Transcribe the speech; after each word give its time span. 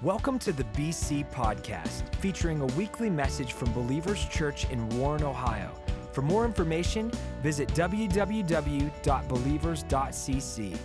Welcome 0.00 0.38
to 0.40 0.52
the 0.52 0.62
BC 0.62 1.28
Podcast, 1.32 2.14
featuring 2.20 2.60
a 2.60 2.66
weekly 2.76 3.10
message 3.10 3.52
from 3.52 3.72
Believers 3.72 4.26
Church 4.26 4.70
in 4.70 4.88
Warren, 4.90 5.24
Ohio. 5.24 5.72
For 6.12 6.22
more 6.22 6.44
information, 6.44 7.10
visit 7.42 7.68
www.believers.cc. 7.70 10.60
And 10.60 10.78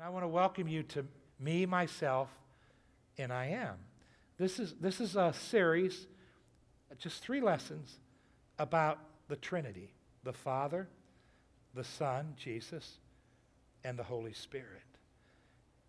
I 0.00 0.08
want 0.08 0.22
to 0.22 0.28
welcome 0.28 0.68
you 0.68 0.84
to 0.84 1.04
me, 1.40 1.66
myself, 1.66 2.28
and 3.18 3.32
I 3.32 3.46
am. 3.46 3.74
This 4.38 4.60
is, 4.60 4.76
this 4.80 5.00
is 5.00 5.16
a 5.16 5.32
series, 5.32 6.06
just 6.96 7.24
three 7.24 7.40
lessons 7.40 7.98
about 8.56 9.00
the 9.26 9.34
Trinity 9.34 9.94
the 10.22 10.32
Father, 10.32 10.86
the 11.74 11.82
Son, 11.82 12.34
Jesus, 12.36 12.98
and 13.82 13.98
the 13.98 14.04
Holy 14.04 14.32
Spirit. 14.32 14.82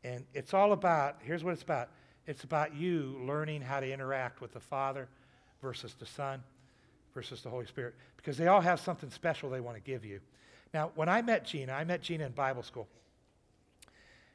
And 0.04 0.26
it's 0.34 0.54
all 0.54 0.74
about, 0.74 1.18
here's 1.22 1.44
what 1.44 1.54
it's 1.54 1.64
about 1.64 1.90
it's 2.28 2.44
about 2.44 2.76
you 2.76 3.20
learning 3.26 3.62
how 3.62 3.80
to 3.80 3.92
interact 3.92 4.42
with 4.42 4.54
the 4.54 4.60
Father 4.60 5.10
versus 5.62 5.96
the 5.96 6.06
Son 6.06 6.44
versus 7.14 7.42
the 7.42 7.50
Holy 7.50 7.66
Spirit 7.66 7.96
because 8.16 8.38
they 8.38 8.48
all 8.48 8.62
have 8.62 8.80
something 8.80 9.10
special 9.10 9.50
they 9.50 9.60
want 9.60 9.76
to 9.76 9.82
give 9.82 10.06
you. 10.06 10.20
Now, 10.74 10.92
when 10.96 11.10
I 11.10 11.22
met 11.22 11.46
Gina, 11.46 11.74
I 11.74 11.84
met 11.84 12.02
Gina 12.02 12.26
in 12.26 12.32
Bible 12.32 12.64
school. 12.64 12.88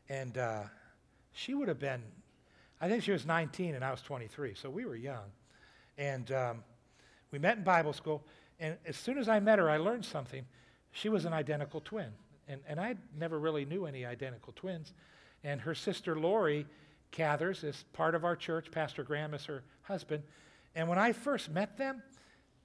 And 0.08 0.36
uh, 0.36 0.62
she 1.32 1.54
would 1.54 1.68
have 1.68 1.78
been, 1.78 2.02
I 2.80 2.88
think 2.88 3.02
she 3.02 3.12
was 3.12 3.24
19 3.24 3.74
and 3.74 3.84
I 3.84 3.90
was 3.90 4.02
23, 4.02 4.54
so 4.54 4.68
we 4.68 4.84
were 4.84 4.96
young. 4.96 5.24
And 5.96 6.30
um, 6.32 6.64
we 7.30 7.38
met 7.38 7.56
in 7.56 7.64
Bible 7.64 7.92
school. 7.92 8.22
And 8.60 8.76
as 8.86 8.96
soon 8.96 9.18
as 9.18 9.28
I 9.28 9.40
met 9.40 9.58
her, 9.58 9.70
I 9.70 9.78
learned 9.78 10.04
something. 10.04 10.44
She 10.92 11.08
was 11.08 11.24
an 11.24 11.32
identical 11.32 11.80
twin. 11.80 12.08
And, 12.48 12.60
and 12.68 12.78
I 12.78 12.96
never 13.18 13.38
really 13.38 13.64
knew 13.64 13.86
any 13.86 14.04
identical 14.04 14.52
twins. 14.54 14.92
And 15.44 15.60
her 15.60 15.74
sister 15.74 16.18
Lori 16.18 16.66
Cathers 17.12 17.64
is 17.64 17.84
part 17.92 18.14
of 18.14 18.24
our 18.24 18.36
church. 18.36 18.70
Pastor 18.70 19.02
Graham 19.02 19.34
is 19.34 19.44
her 19.46 19.62
husband. 19.82 20.22
And 20.74 20.88
when 20.88 20.98
I 20.98 21.12
first 21.12 21.50
met 21.50 21.78
them, 21.78 22.02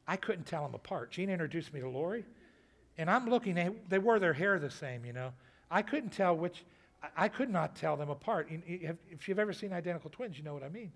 I 0.07 0.17
couldn't 0.17 0.45
tell 0.45 0.63
them 0.63 0.75
apart. 0.75 1.11
Gina 1.11 1.31
introduced 1.31 1.73
me 1.73 1.79
to 1.79 1.87
Lori, 1.87 2.25
and 2.97 3.09
I'm 3.09 3.29
looking, 3.29 3.55
they, 3.55 3.69
they 3.87 3.99
wore 3.99 4.19
their 4.19 4.33
hair 4.33 4.59
the 4.59 4.69
same, 4.69 5.05
you 5.05 5.13
know. 5.13 5.31
I 5.69 5.81
couldn't 5.81 6.09
tell 6.09 6.35
which, 6.35 6.65
I 7.15 7.29
could 7.29 7.49
not 7.49 7.75
tell 7.75 7.95
them 7.95 8.09
apart. 8.09 8.49
If 8.49 9.27
you've 9.27 9.39
ever 9.39 9.53
seen 9.53 9.71
identical 9.71 10.09
twins, 10.09 10.37
you 10.37 10.43
know 10.43 10.53
what 10.53 10.63
I 10.63 10.69
mean. 10.69 10.91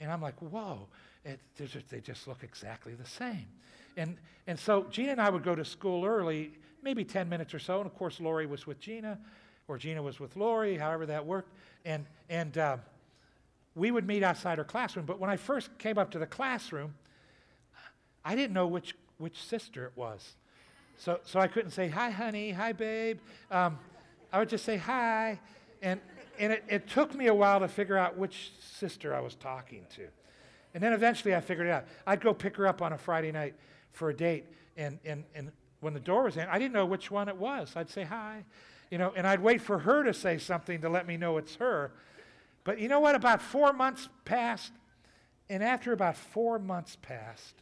And 0.00 0.12
I'm 0.12 0.20
like, 0.20 0.38
whoa, 0.40 0.86
it, 1.24 1.40
just, 1.56 1.88
they 1.88 2.00
just 2.00 2.28
look 2.28 2.42
exactly 2.42 2.94
the 2.94 3.06
same. 3.06 3.46
And, 3.96 4.16
and 4.46 4.58
so 4.58 4.84
Gina 4.90 5.12
and 5.12 5.20
I 5.20 5.30
would 5.30 5.44
go 5.44 5.54
to 5.54 5.64
school 5.64 6.04
early, 6.04 6.52
maybe 6.82 7.04
10 7.04 7.28
minutes 7.28 7.54
or 7.54 7.58
so. 7.58 7.78
And 7.78 7.86
of 7.86 7.94
course, 7.94 8.20
Lori 8.20 8.44
was 8.44 8.66
with 8.66 8.78
Gina, 8.80 9.18
or 9.68 9.78
Gina 9.78 10.02
was 10.02 10.20
with 10.20 10.36
Lori, 10.36 10.76
however 10.76 11.06
that 11.06 11.24
worked. 11.24 11.52
And, 11.84 12.06
and 12.28 12.56
uh, 12.58 12.76
we 13.74 13.90
would 13.90 14.06
meet 14.06 14.22
outside 14.22 14.58
her 14.58 14.64
classroom. 14.64 15.06
But 15.06 15.18
when 15.18 15.30
I 15.30 15.36
first 15.36 15.76
came 15.78 15.98
up 15.98 16.10
to 16.12 16.18
the 16.18 16.26
classroom, 16.26 16.94
I 18.24 18.34
didn't 18.34 18.54
know 18.54 18.66
which, 18.66 18.94
which 19.18 19.42
sister 19.42 19.86
it 19.86 19.92
was. 19.96 20.34
So, 20.96 21.20
so 21.24 21.40
I 21.40 21.48
couldn't 21.48 21.72
say, 21.72 21.88
hi, 21.88 22.10
honey, 22.10 22.52
hi, 22.52 22.72
babe. 22.72 23.18
Um, 23.50 23.78
I 24.32 24.38
would 24.38 24.48
just 24.48 24.64
say, 24.64 24.76
hi. 24.76 25.40
And, 25.82 26.00
and 26.38 26.52
it, 26.52 26.64
it 26.68 26.88
took 26.88 27.14
me 27.14 27.26
a 27.26 27.34
while 27.34 27.60
to 27.60 27.68
figure 27.68 27.96
out 27.96 28.16
which 28.16 28.52
sister 28.60 29.14
I 29.14 29.20
was 29.20 29.34
talking 29.34 29.84
to. 29.96 30.06
And 30.74 30.82
then 30.82 30.92
eventually 30.92 31.34
I 31.34 31.40
figured 31.40 31.68
it 31.68 31.70
out. 31.70 31.84
I'd 32.06 32.20
go 32.20 32.34
pick 32.34 32.56
her 32.56 32.66
up 32.66 32.82
on 32.82 32.92
a 32.92 32.98
Friday 32.98 33.32
night 33.32 33.54
for 33.92 34.10
a 34.10 34.14
date, 34.14 34.44
and, 34.76 34.98
and, 35.04 35.24
and 35.34 35.52
when 35.80 35.94
the 35.94 36.00
door 36.00 36.24
was 36.24 36.36
in, 36.36 36.48
I 36.48 36.58
didn't 36.58 36.72
know 36.72 36.86
which 36.86 37.10
one 37.10 37.28
it 37.28 37.36
was. 37.36 37.72
I'd 37.76 37.90
say 37.90 38.02
hi, 38.02 38.44
you 38.90 38.98
know, 38.98 39.12
and 39.16 39.26
I'd 39.26 39.40
wait 39.40 39.60
for 39.60 39.78
her 39.78 40.02
to 40.02 40.14
say 40.14 40.38
something 40.38 40.80
to 40.82 40.88
let 40.88 41.06
me 41.06 41.16
know 41.16 41.38
it's 41.38 41.56
her. 41.56 41.92
But 42.64 42.78
you 42.78 42.88
know 42.88 43.00
what? 43.00 43.14
About 43.14 43.42
four 43.42 43.72
months 43.72 44.08
passed, 44.24 44.72
and 45.48 45.62
after 45.62 45.92
about 45.92 46.16
four 46.16 46.58
months 46.58 46.96
passed, 47.00 47.54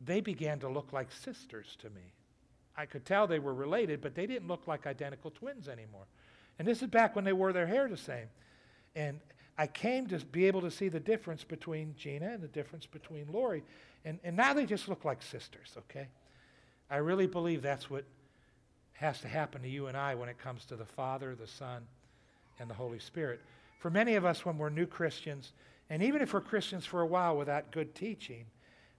they 0.00 0.20
began 0.20 0.58
to 0.60 0.68
look 0.68 0.92
like 0.92 1.10
sisters 1.12 1.76
to 1.80 1.90
me. 1.90 2.12
I 2.76 2.86
could 2.86 3.04
tell 3.04 3.26
they 3.26 3.38
were 3.38 3.54
related, 3.54 4.00
but 4.00 4.14
they 4.14 4.26
didn't 4.26 4.48
look 4.48 4.66
like 4.66 4.86
identical 4.86 5.30
twins 5.30 5.68
anymore. 5.68 6.06
And 6.58 6.66
this 6.66 6.82
is 6.82 6.88
back 6.88 7.14
when 7.14 7.24
they 7.24 7.32
wore 7.32 7.52
their 7.52 7.66
hair 7.66 7.88
the 7.88 7.96
same. 7.96 8.28
And 8.94 9.20
I 9.58 9.66
came 9.66 10.06
to 10.08 10.18
be 10.18 10.46
able 10.46 10.62
to 10.62 10.70
see 10.70 10.88
the 10.88 11.00
difference 11.00 11.44
between 11.44 11.94
Gina 11.96 12.30
and 12.30 12.42
the 12.42 12.48
difference 12.48 12.86
between 12.86 13.26
Lori. 13.30 13.62
And, 14.04 14.18
and 14.24 14.36
now 14.36 14.54
they 14.54 14.64
just 14.64 14.88
look 14.88 15.04
like 15.04 15.22
sisters, 15.22 15.74
okay? 15.76 16.08
I 16.90 16.96
really 16.96 17.26
believe 17.26 17.60
that's 17.60 17.90
what 17.90 18.04
has 19.00 19.18
to 19.22 19.28
happen 19.28 19.62
to 19.62 19.68
you 19.68 19.86
and 19.86 19.96
I 19.96 20.14
when 20.14 20.28
it 20.28 20.38
comes 20.38 20.66
to 20.66 20.76
the 20.76 20.84
Father, 20.84 21.34
the 21.34 21.46
Son, 21.46 21.82
and 22.58 22.68
the 22.68 22.74
Holy 22.74 22.98
Spirit. 22.98 23.40
For 23.78 23.88
many 23.88 24.14
of 24.14 24.26
us, 24.26 24.44
when 24.44 24.58
we're 24.58 24.68
new 24.68 24.84
Christians, 24.84 25.54
and 25.88 26.02
even 26.02 26.20
if 26.20 26.34
we're 26.34 26.42
Christians 26.42 26.84
for 26.84 27.00
a 27.00 27.06
while 27.06 27.34
without 27.34 27.70
good 27.70 27.94
teaching, 27.94 28.44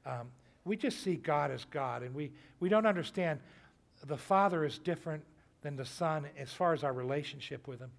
um, 0.08 0.32
we 0.66 0.76
just 0.76 1.02
see 1.02 1.18
God 1.18 1.52
as 1.52 1.66
God, 1.66 2.02
and 2.02 2.16
we, 2.16 2.32
we 2.60 2.68
don't 2.68 2.88
understand 2.88 3.40
the 4.08 4.18
Father 4.18 4.66
is 4.66 4.80
different 4.80 5.24
than 5.62 5.76
the 5.76 5.86
Son 5.86 6.26
as 6.36 6.52
far 6.52 6.74
as 6.74 6.84
our 6.84 6.94
relationship 6.94 7.68
with 7.68 7.80
Him 7.80 7.92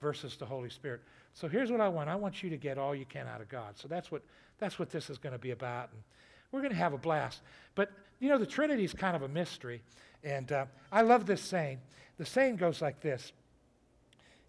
versus 0.00 0.36
the 0.36 0.46
Holy 0.46 0.70
Spirit. 0.70 1.02
So 1.34 1.46
here's 1.46 1.70
what 1.70 1.80
I 1.80 1.88
want. 1.88 2.08
I 2.08 2.16
want 2.16 2.42
you 2.42 2.50
to 2.50 2.56
get 2.56 2.78
all 2.78 2.96
you 2.96 3.04
can 3.04 3.28
out 3.28 3.40
of 3.40 3.48
God. 3.48 3.78
So 3.78 3.86
that's 3.86 4.10
what 4.10 4.22
that's 4.58 4.78
what 4.78 4.90
this 4.90 5.08
is 5.08 5.18
going 5.18 5.32
to 5.32 5.38
be 5.38 5.52
about, 5.52 5.90
and 5.92 6.02
we're 6.50 6.60
going 6.60 6.72
to 6.72 6.78
have 6.78 6.94
a 6.94 6.98
blast. 6.98 7.42
But 7.76 7.92
you 8.18 8.28
know, 8.28 8.38
the 8.38 8.46
Trinity 8.46 8.82
is 8.82 8.92
kind 8.92 9.14
of 9.14 9.22
a 9.22 9.28
mystery, 9.28 9.82
and 10.24 10.50
uh, 10.50 10.66
I 10.90 11.02
love 11.02 11.26
this 11.26 11.40
saying. 11.40 11.78
The 12.16 12.24
saying 12.24 12.56
goes 12.56 12.80
like 12.80 13.00
this. 13.00 13.32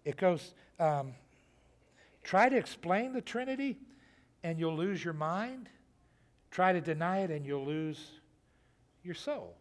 It 0.04 0.16
goes, 0.16 0.54
um, 0.78 1.14
try 2.22 2.48
to 2.48 2.56
explain 2.56 3.12
the 3.12 3.20
Trinity, 3.20 3.78
and 4.42 4.58
you'll 4.58 4.76
lose 4.76 5.04
your 5.04 5.14
mind. 5.14 5.68
Try 6.50 6.72
to 6.72 6.80
deny 6.80 7.20
it, 7.20 7.30
and 7.30 7.44
you'll 7.44 7.66
lose 7.66 8.00
your 9.02 9.14
soul. 9.14 9.56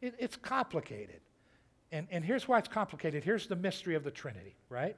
It, 0.00 0.14
it's 0.18 0.36
complicated. 0.36 1.20
And, 1.92 2.06
and 2.10 2.24
here's 2.24 2.46
why 2.46 2.58
it's 2.58 2.68
complicated. 2.68 3.24
Here's 3.24 3.46
the 3.46 3.56
mystery 3.56 3.94
of 3.96 4.04
the 4.04 4.10
Trinity, 4.10 4.54
right? 4.68 4.96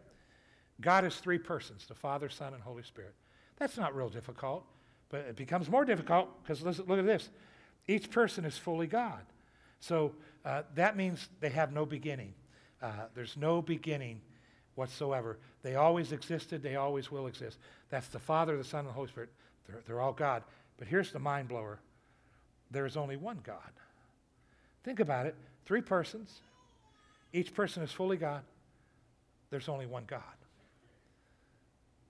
God 0.80 1.04
is 1.04 1.16
three 1.16 1.38
persons 1.38 1.86
the 1.86 1.94
Father, 1.94 2.28
Son, 2.28 2.54
and 2.54 2.62
Holy 2.62 2.82
Spirit. 2.82 3.14
That's 3.56 3.76
not 3.76 3.94
real 3.94 4.08
difficult, 4.08 4.66
but 5.08 5.20
it 5.20 5.36
becomes 5.36 5.70
more 5.70 5.84
difficult 5.84 6.28
because 6.42 6.62
look 6.62 6.98
at 6.98 7.06
this. 7.06 7.30
Each 7.86 8.10
person 8.10 8.44
is 8.44 8.58
fully 8.58 8.86
God. 8.86 9.22
So 9.82 10.12
uh, 10.44 10.62
that 10.76 10.96
means 10.96 11.28
they 11.40 11.50
have 11.50 11.72
no 11.72 11.84
beginning. 11.84 12.32
Uh, 12.80 12.92
there's 13.16 13.36
no 13.36 13.60
beginning 13.60 14.20
whatsoever. 14.76 15.38
They 15.62 15.74
always 15.74 16.12
existed, 16.12 16.62
they 16.62 16.76
always 16.76 17.10
will 17.10 17.26
exist. 17.26 17.58
That's 17.90 18.06
the 18.06 18.20
Father, 18.20 18.56
the 18.56 18.62
Son, 18.62 18.80
and 18.80 18.88
the 18.88 18.92
Holy 18.92 19.08
Spirit. 19.08 19.30
They're, 19.66 19.80
they're 19.84 20.00
all 20.00 20.12
God. 20.12 20.44
But 20.78 20.86
here's 20.86 21.10
the 21.10 21.18
mind 21.18 21.48
blower 21.48 21.80
there 22.70 22.86
is 22.86 22.96
only 22.96 23.16
one 23.16 23.40
God. 23.44 23.58
Think 24.84 25.00
about 25.00 25.26
it 25.26 25.34
three 25.66 25.82
persons, 25.82 26.40
each 27.32 27.52
person 27.52 27.82
is 27.82 27.90
fully 27.90 28.16
God. 28.16 28.42
There's 29.50 29.68
only 29.68 29.86
one 29.86 30.04
God. 30.06 30.22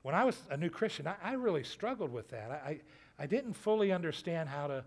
When 0.02 0.14
I 0.14 0.24
was 0.24 0.38
a 0.50 0.56
new 0.58 0.70
Christian, 0.70 1.06
I, 1.06 1.14
I 1.22 1.32
really 1.32 1.64
struggled 1.64 2.12
with 2.12 2.28
that. 2.30 2.50
I, 2.50 2.80
I 3.18 3.26
didn't 3.26 3.54
fully 3.54 3.92
understand 3.92 4.48
how 4.48 4.66
to, 4.66 4.84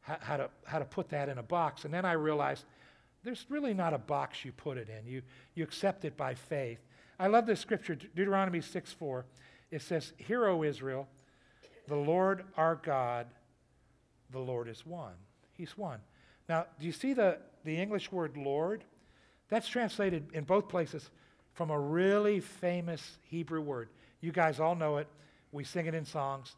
how, 0.00 0.16
how, 0.20 0.36
to, 0.36 0.50
how 0.64 0.78
to 0.78 0.84
put 0.84 1.08
that 1.10 1.28
in 1.28 1.38
a 1.38 1.42
box. 1.42 1.84
And 1.84 1.92
then 1.92 2.04
I 2.04 2.12
realized 2.12 2.64
there's 3.22 3.46
really 3.48 3.74
not 3.74 3.92
a 3.92 3.98
box 3.98 4.44
you 4.44 4.52
put 4.52 4.78
it 4.78 4.88
in. 4.88 5.10
You, 5.10 5.22
you 5.54 5.64
accept 5.64 6.04
it 6.04 6.16
by 6.16 6.34
faith. 6.34 6.78
I 7.18 7.26
love 7.26 7.46
this 7.46 7.60
scripture, 7.60 7.94
Deuteronomy 7.94 8.60
6 8.60 8.92
4. 8.92 9.26
It 9.70 9.82
says, 9.82 10.12
Hear, 10.16 10.46
O 10.46 10.62
Israel, 10.62 11.06
the 11.86 11.96
Lord 11.96 12.44
our 12.56 12.76
God, 12.76 13.26
the 14.30 14.38
Lord 14.38 14.68
is 14.68 14.86
one. 14.86 15.14
He's 15.52 15.76
one. 15.76 16.00
Now, 16.48 16.66
do 16.78 16.86
you 16.86 16.92
see 16.92 17.12
the, 17.12 17.38
the 17.64 17.76
English 17.76 18.10
word 18.10 18.36
Lord? 18.36 18.84
That's 19.48 19.68
translated 19.68 20.28
in 20.32 20.44
both 20.44 20.68
places 20.68 21.10
from 21.52 21.70
a 21.70 21.78
really 21.78 22.40
famous 22.40 23.18
Hebrew 23.22 23.60
word. 23.60 23.88
You 24.20 24.32
guys 24.32 24.60
all 24.60 24.74
know 24.74 24.96
it. 24.96 25.08
We 25.52 25.64
sing 25.64 25.86
it 25.86 25.94
in 25.94 26.04
songs. 26.04 26.56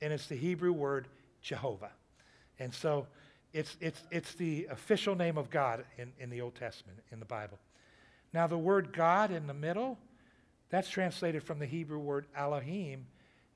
And 0.00 0.12
it's 0.12 0.26
the 0.26 0.36
Hebrew 0.36 0.72
word 0.72 1.08
Jehovah. 1.40 1.92
And 2.62 2.72
so 2.72 3.08
it's, 3.52 3.76
it's, 3.80 4.00
it's 4.12 4.34
the 4.34 4.68
official 4.70 5.16
name 5.16 5.36
of 5.36 5.50
God 5.50 5.84
in, 5.98 6.12
in 6.20 6.30
the 6.30 6.40
Old 6.40 6.54
Testament, 6.54 7.00
in 7.10 7.18
the 7.18 7.26
Bible. 7.26 7.58
Now, 8.32 8.46
the 8.46 8.56
word 8.56 8.92
God 8.92 9.32
in 9.32 9.48
the 9.48 9.54
middle, 9.54 9.98
that's 10.70 10.88
translated 10.88 11.42
from 11.42 11.58
the 11.58 11.66
Hebrew 11.66 11.98
word 11.98 12.26
Elohim. 12.36 13.04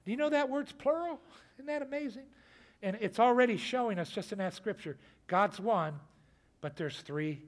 Do 0.04 0.10
you 0.10 0.16
know 0.16 0.28
that 0.30 0.50
word's 0.50 0.72
plural? 0.72 1.20
Isn't 1.54 1.66
that 1.66 1.82
amazing? 1.82 2.24
And 2.82 2.98
it's 3.00 3.20
already 3.20 3.56
showing 3.56 4.00
us 4.00 4.10
just 4.10 4.32
in 4.32 4.38
that 4.38 4.54
scripture 4.54 4.96
God's 5.28 5.60
one, 5.60 5.94
but 6.60 6.76
there's 6.76 6.98
three 6.98 7.42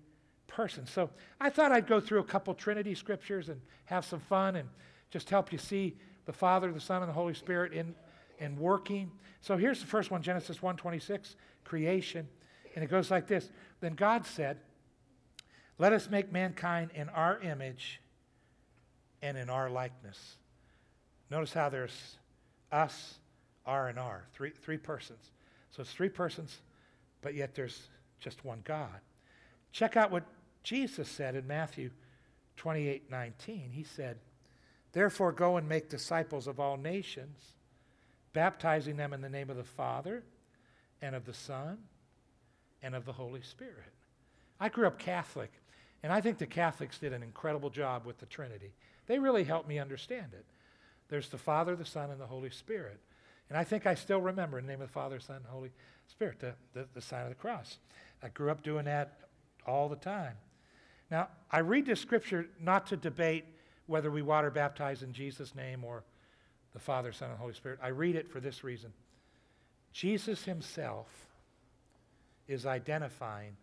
persons. 0.47 0.91
So 0.91 1.11
I 1.41 1.51
thought 1.51 1.73
I'd 1.73 1.89
go 1.89 2.01
through 2.01 2.21
a 2.21 2.25
couple 2.25 2.55
Trinity 2.55 2.95
scriptures 2.95 3.49
and 3.49 3.61
have 3.87 4.05
some 4.05 4.21
fun 4.21 4.55
and 4.57 4.69
just 5.11 5.29
help 5.29 5.53
you 5.53 5.59
see 5.59 5.97
the 6.25 6.33
Father, 6.33 6.73
the 6.73 6.81
Son, 6.81 7.03
and 7.03 7.09
the 7.09 7.15
Holy 7.15 7.35
Spirit 7.35 7.73
in, 7.73 7.97
in 8.39 8.57
working. 8.57 9.11
So 9.41 9.57
here's 9.57 9.81
the 9.81 9.87
first 9.87 10.11
one, 10.11 10.23
Genesis 10.23 10.59
1:26, 10.59 11.37
creation. 11.65 12.29
And 12.75 12.85
it 12.85 12.91
goes 12.91 13.11
like 13.11 13.27
this. 13.27 13.51
Then 13.81 13.95
God 13.95 14.27
said, 14.27 14.59
Let 15.79 15.93
us 15.93 16.09
make 16.11 16.33
mankind 16.33 16.91
in 16.95 17.09
our 17.09 17.39
image, 17.41 18.01
and 19.23 19.37
in 19.37 19.51
our 19.51 19.71
likeness. 19.71 20.37
Notice 21.31 21.53
how 21.53 21.69
there's 21.69 22.19
us, 22.73 23.19
R, 23.67 23.89
and 23.89 23.99
R, 23.99 24.25
three, 24.33 24.51
three 24.51 24.79
persons. 24.79 25.33
So 25.71 25.83
it's 25.83 25.93
three 25.93 26.09
persons, 26.09 26.59
but 27.21 27.35
yet 27.35 27.55
there's 27.55 27.89
just 28.21 28.45
one 28.45 28.61
God. 28.65 29.01
Check 29.73 29.97
out 29.97 30.11
what 30.11 30.25
Jesus 30.63 31.09
said 31.09 31.35
in 31.35 31.47
Matthew 31.47 31.91
28:19. 32.57 33.73
He 33.73 33.85
said, 33.85 34.19
Therefore, 34.93 35.33
go 35.33 35.57
and 35.57 35.69
make 35.69 35.91
disciples 35.91 36.47
of 36.47 36.59
all 36.59 36.77
nations, 36.77 37.55
baptizing 38.39 38.97
them 38.97 39.13
in 39.13 39.21
the 39.21 39.29
name 39.29 39.51
of 39.51 39.57
the 39.57 39.65
Father, 39.65 40.23
and 41.03 41.17
of 41.17 41.25
the 41.25 41.35
Son, 41.35 41.77
and 42.85 42.95
of 42.95 43.05
the 43.05 43.13
Holy 43.13 43.43
Spirit. 43.43 43.93
I 44.61 44.69
grew 44.69 44.87
up 44.87 44.97
Catholic, 44.97 45.51
and 46.05 46.13
I 46.13 46.21
think 46.21 46.39
the 46.39 46.47
Catholics 46.47 47.01
did 47.01 47.13
an 47.13 47.25
incredible 47.25 47.69
job 47.69 48.07
with 48.07 48.19
the 48.19 48.27
Trinity. 48.27 48.71
They 49.09 49.19
really 49.19 49.43
helped 49.43 49.69
me 49.69 49.81
understand 49.81 50.35
it. 50.35 50.45
There's 51.09 51.31
the 51.31 51.37
Father, 51.37 51.75
the 51.75 51.85
Son, 51.85 52.13
and 52.13 52.21
the 52.21 52.29
Holy 52.29 52.51
Spirit. 52.51 53.01
And 53.49 53.59
I 53.59 53.65
think 53.65 53.87
I 53.87 53.97
still 53.97 54.21
remember 54.21 54.61
in 54.61 54.67
the 54.67 54.73
name 54.73 54.83
of 54.83 54.87
the 54.87 54.93
Father, 54.93 55.19
Son, 55.19 55.39
and 55.39 55.47
Holy 55.47 55.73
Spirit, 56.07 56.39
the, 56.39 56.55
the, 56.75 56.87
the 56.95 57.01
sign 57.01 57.25
of 57.25 57.31
the 57.31 57.35
cross. 57.35 57.79
I 58.23 58.29
grew 58.29 58.53
up 58.53 58.63
doing 58.63 58.85
that 58.85 59.19
all 59.67 59.89
the 59.89 59.97
time. 59.97 60.35
Now, 61.11 61.27
I 61.51 61.59
read 61.59 61.87
this 61.87 62.01
scripture 62.01 62.47
not 62.61 62.87
to 62.87 62.97
debate 62.97 63.47
whether 63.87 64.13
we 64.13 64.23
water 64.23 64.53
baptize 64.53 65.03
in 65.03 65.13
Jesus' 65.13 65.57
name 65.57 65.83
or 65.83 66.05
the 66.73 66.79
Father, 66.79 67.13
Son, 67.13 67.31
and 67.31 67.39
Holy 67.39 67.55
Spirit. 67.55 67.79
I 67.83 67.89
read 67.89 68.17
it 68.17 68.31
for 68.31 68.41
this 68.41 68.65
reason 68.65 68.93
Jesus 69.93 70.45
himself 70.45 71.07
is 72.47 72.67
identifying 72.67 73.57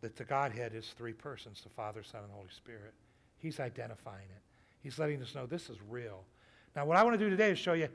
that 0.00 0.16
the 0.16 0.24
Godhead 0.24 0.74
is 0.74 0.94
three 0.96 1.12
persons 1.12 1.62
the 1.62 1.70
Father, 1.70 2.02
Son, 2.02 2.22
and 2.22 2.32
Holy 2.32 2.50
Spirit. 2.54 2.94
He's 3.38 3.60
identifying 3.60 4.28
it. 4.30 4.42
He's 4.82 4.98
letting 4.98 5.20
us 5.22 5.34
know 5.34 5.46
this 5.46 5.68
is 5.68 5.76
real. 5.88 6.24
Now, 6.74 6.84
what 6.84 6.96
I 6.96 7.02
want 7.02 7.18
to 7.18 7.24
do 7.24 7.30
today 7.30 7.50
is 7.50 7.58
show 7.58 7.72
you 7.72 7.88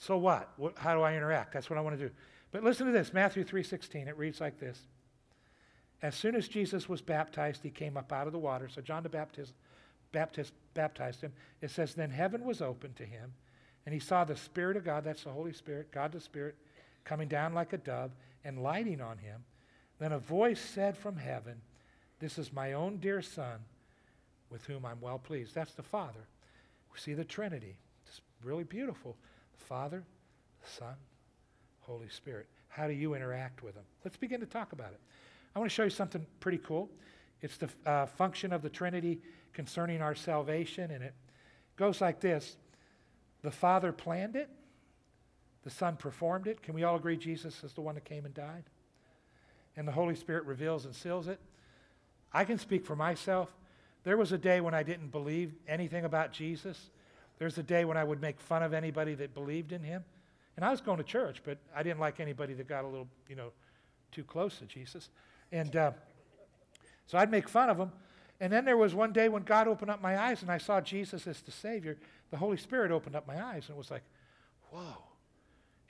so 0.00 0.16
what? 0.16 0.52
what? 0.56 0.78
How 0.78 0.94
do 0.94 1.02
I 1.02 1.14
interact? 1.14 1.52
That's 1.52 1.68
what 1.68 1.78
I 1.78 1.82
want 1.82 1.98
to 1.98 2.08
do. 2.08 2.14
But 2.52 2.64
listen 2.64 2.86
to 2.86 2.92
this 2.92 3.12
Matthew 3.12 3.44
3.16. 3.44 4.08
It 4.08 4.16
reads 4.16 4.40
like 4.40 4.58
this. 4.58 4.80
As 6.00 6.14
soon 6.14 6.36
as 6.36 6.46
Jesus 6.46 6.88
was 6.88 7.02
baptized, 7.02 7.62
he 7.62 7.70
came 7.70 7.96
up 7.96 8.12
out 8.12 8.26
of 8.26 8.32
the 8.32 8.38
water. 8.38 8.68
So 8.68 8.80
John 8.80 9.02
the 9.02 9.08
Baptist, 9.08 9.54
Baptist 10.12 10.52
baptized 10.78 11.20
him. 11.20 11.32
It 11.60 11.72
says, 11.72 11.94
Then 11.94 12.10
heaven 12.10 12.44
was 12.44 12.62
opened 12.62 12.94
to 12.96 13.04
him, 13.04 13.32
and 13.84 13.92
he 13.92 13.98
saw 13.98 14.22
the 14.22 14.36
Spirit 14.36 14.76
of 14.76 14.84
God, 14.84 15.02
that's 15.02 15.24
the 15.24 15.30
Holy 15.30 15.52
Spirit, 15.52 15.90
God 15.90 16.12
the 16.12 16.20
Spirit, 16.20 16.54
coming 17.04 17.26
down 17.26 17.52
like 17.52 17.72
a 17.72 17.78
dove 17.78 18.12
and 18.44 18.62
lighting 18.62 19.00
on 19.00 19.18
him. 19.18 19.42
Then 19.98 20.12
a 20.12 20.20
voice 20.20 20.60
said 20.60 20.96
from 20.96 21.16
heaven, 21.16 21.60
This 22.20 22.38
is 22.38 22.52
my 22.52 22.74
own 22.74 22.98
dear 22.98 23.20
Son, 23.22 23.58
with 24.50 24.64
whom 24.66 24.86
I'm 24.86 25.00
well 25.00 25.18
pleased. 25.18 25.52
That's 25.52 25.74
the 25.74 25.82
Father. 25.82 26.28
We 26.92 27.00
see 27.00 27.14
the 27.14 27.24
Trinity. 27.24 27.76
It's 28.06 28.20
really 28.44 28.62
beautiful. 28.62 29.16
The 29.58 29.64
Father, 29.64 30.04
the 30.62 30.70
Son, 30.70 30.94
Holy 31.80 32.08
Spirit. 32.08 32.46
How 32.68 32.86
do 32.86 32.92
you 32.92 33.14
interact 33.14 33.64
with 33.64 33.74
them? 33.74 33.84
Let's 34.04 34.16
begin 34.16 34.38
to 34.38 34.46
talk 34.46 34.70
about 34.70 34.92
it. 34.92 35.00
I 35.56 35.58
want 35.58 35.72
to 35.72 35.74
show 35.74 35.82
you 35.82 35.90
something 35.90 36.24
pretty 36.38 36.58
cool. 36.58 36.88
It's 37.42 37.56
the 37.56 37.68
uh, 37.84 38.06
function 38.06 38.52
of 38.52 38.62
the 38.62 38.70
Trinity 38.70 39.20
concerning 39.58 40.00
our 40.00 40.14
salvation, 40.14 40.92
and 40.92 41.02
it 41.02 41.12
goes 41.74 42.00
like 42.00 42.20
this 42.20 42.56
The 43.42 43.50
Father 43.50 43.90
planned 43.90 44.36
it, 44.36 44.48
the 45.64 45.70
Son 45.70 45.96
performed 45.96 46.46
it. 46.46 46.62
Can 46.62 46.76
we 46.76 46.84
all 46.84 46.94
agree 46.94 47.16
Jesus 47.16 47.64
is 47.64 47.72
the 47.72 47.80
one 47.80 47.96
that 47.96 48.04
came 48.04 48.24
and 48.24 48.32
died? 48.32 48.62
And 49.76 49.86
the 49.86 49.90
Holy 49.90 50.14
Spirit 50.14 50.44
reveals 50.44 50.84
and 50.84 50.94
seals 50.94 51.26
it. 51.26 51.40
I 52.32 52.44
can 52.44 52.56
speak 52.56 52.86
for 52.86 52.94
myself. 52.94 53.52
There 54.04 54.16
was 54.16 54.30
a 54.30 54.38
day 54.38 54.60
when 54.60 54.74
I 54.74 54.84
didn't 54.84 55.08
believe 55.08 55.52
anything 55.66 56.04
about 56.04 56.30
Jesus. 56.30 56.90
There's 57.40 57.58
a 57.58 57.64
day 57.64 57.84
when 57.84 57.96
I 57.96 58.04
would 58.04 58.20
make 58.20 58.40
fun 58.40 58.62
of 58.62 58.72
anybody 58.72 59.16
that 59.16 59.34
believed 59.34 59.72
in 59.72 59.82
him. 59.82 60.04
And 60.54 60.64
I 60.64 60.70
was 60.70 60.80
going 60.80 60.98
to 60.98 61.04
church, 61.04 61.42
but 61.44 61.58
I 61.74 61.82
didn't 61.82 61.98
like 61.98 62.20
anybody 62.20 62.54
that 62.54 62.68
got 62.68 62.84
a 62.84 62.86
little, 62.86 63.08
you 63.28 63.34
know, 63.34 63.50
too 64.12 64.22
close 64.22 64.58
to 64.58 64.66
Jesus. 64.66 65.10
And 65.50 65.74
uh, 65.74 65.90
so 67.08 67.18
I'd 67.18 67.32
make 67.32 67.48
fun 67.48 67.70
of 67.70 67.76
them. 67.76 67.90
And 68.40 68.52
then 68.52 68.64
there 68.64 68.76
was 68.76 68.94
one 68.94 69.12
day 69.12 69.28
when 69.28 69.42
God 69.42 69.66
opened 69.66 69.90
up 69.90 70.00
my 70.00 70.18
eyes 70.18 70.42
and 70.42 70.50
I 70.50 70.58
saw 70.58 70.80
Jesus 70.80 71.26
as 71.26 71.40
the 71.40 71.50
Savior. 71.50 71.96
The 72.30 72.36
Holy 72.36 72.56
Spirit 72.56 72.92
opened 72.92 73.16
up 73.16 73.26
my 73.26 73.42
eyes 73.42 73.64
and 73.66 73.76
it 73.76 73.78
was 73.78 73.90
like, 73.90 74.04
whoa. 74.70 75.02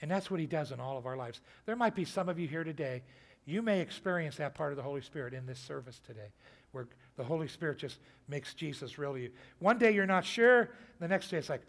And 0.00 0.11
that's 0.11 0.31
what 0.31 0.41
He 0.41 0.47
does 0.47 0.73
in 0.73 0.81
all 0.81 0.97
of 0.97 1.06
our 1.06 1.17
lives. 1.17 1.41
There 1.67 1.77
might 1.77 1.95
be 1.95 2.05
some 2.05 2.29
of 2.29 2.39
you 2.39 2.49
here 2.49 2.65
today, 2.65 3.03
you 3.45 3.62
may 3.62 3.81
experience 3.81 4.37
that 4.37 4.55
part 4.55 4.73
of 4.73 4.77
the 4.77 4.83
Holy 4.83 5.00
Spirit 5.00 5.33
in 5.33 5.47
this 5.47 5.59
service 5.59 6.00
today, 6.06 6.33
where 6.73 6.87
the 7.17 7.25
Holy 7.25 7.49
Spirit 7.49 7.79
just 7.79 7.99
makes 8.29 8.53
Jesus 8.53 8.99
real 8.99 9.15
to 9.15 9.21
you. 9.21 9.31
One 9.59 9.79
day 9.79 9.91
you're 9.91 10.06
not 10.06 10.25
sure, 10.25 10.71
the 11.00 11.09
next 11.09 11.31
day 11.31 11.39
it's 11.39 11.49
like, 11.49 11.62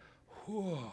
whoa, 0.46 0.92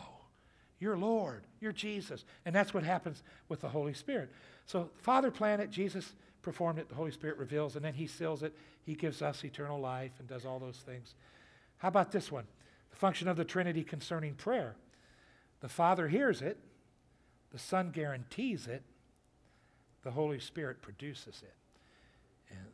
you're 0.79 0.97
Lord, 0.97 1.43
you're 1.61 1.73
Jesus. 1.73 2.25
And 2.45 2.55
that's 2.55 2.73
what 2.73 2.85
happens 2.85 3.23
with 3.49 3.61
the 3.61 3.69
Holy 3.69 3.95
Spirit. 3.95 4.33
So, 4.67 4.91
Father 5.03 5.31
Planet, 5.31 5.71
Jesus 5.71 6.13
performed 6.47 6.79
it, 6.79 6.89
the 6.89 6.95
Holy 6.95 7.11
Spirit 7.11 7.39
reveals, 7.39 7.75
and 7.75 7.85
then 7.85 7.95
He 7.95 8.07
seals 8.07 8.45
it. 8.45 8.55
He 8.85 8.95
gives 8.95 9.21
us 9.21 9.45
eternal 9.45 9.81
life 9.81 10.13
and 10.21 10.29
does 10.29 10.47
all 10.47 10.61
those 10.61 10.77
things. 10.77 11.17
How 11.79 11.89
about 11.89 12.13
this 12.13 12.31
one? 12.31 12.45
The 12.91 12.97
function 12.97 13.27
of 13.27 13.37
the 13.37 13.45
Trinity 13.45 13.83
concerning 13.83 14.35
prayer. 14.35 14.77
The 15.59 15.69
Father 15.69 16.07
hears 16.07 16.43
it, 16.43 16.57
the 17.51 17.59
Son 17.59 17.91
guarantees 17.91 18.69
it, 18.69 18.85
the 20.05 20.13
Holy 20.13 20.39
Spirit 20.39 20.83
produces 20.83 21.43
it. 21.43 21.55
And 22.51 22.69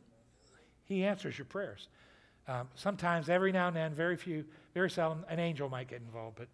He 0.85 1.03
answers 1.03 1.35
your 1.35 1.45
prayers. 1.45 1.87
Um, 2.47 2.69
sometimes, 2.75 3.27
every 3.27 3.51
now 3.51 3.69
and 3.69 3.75
then, 3.75 3.95
very 3.95 4.17
few, 4.17 4.45
very 4.75 4.91
seldom, 4.91 5.25
an 5.29 5.39
angel 5.39 5.67
might 5.67 5.87
get 5.87 6.01
involved, 6.01 6.35
but 6.37 6.47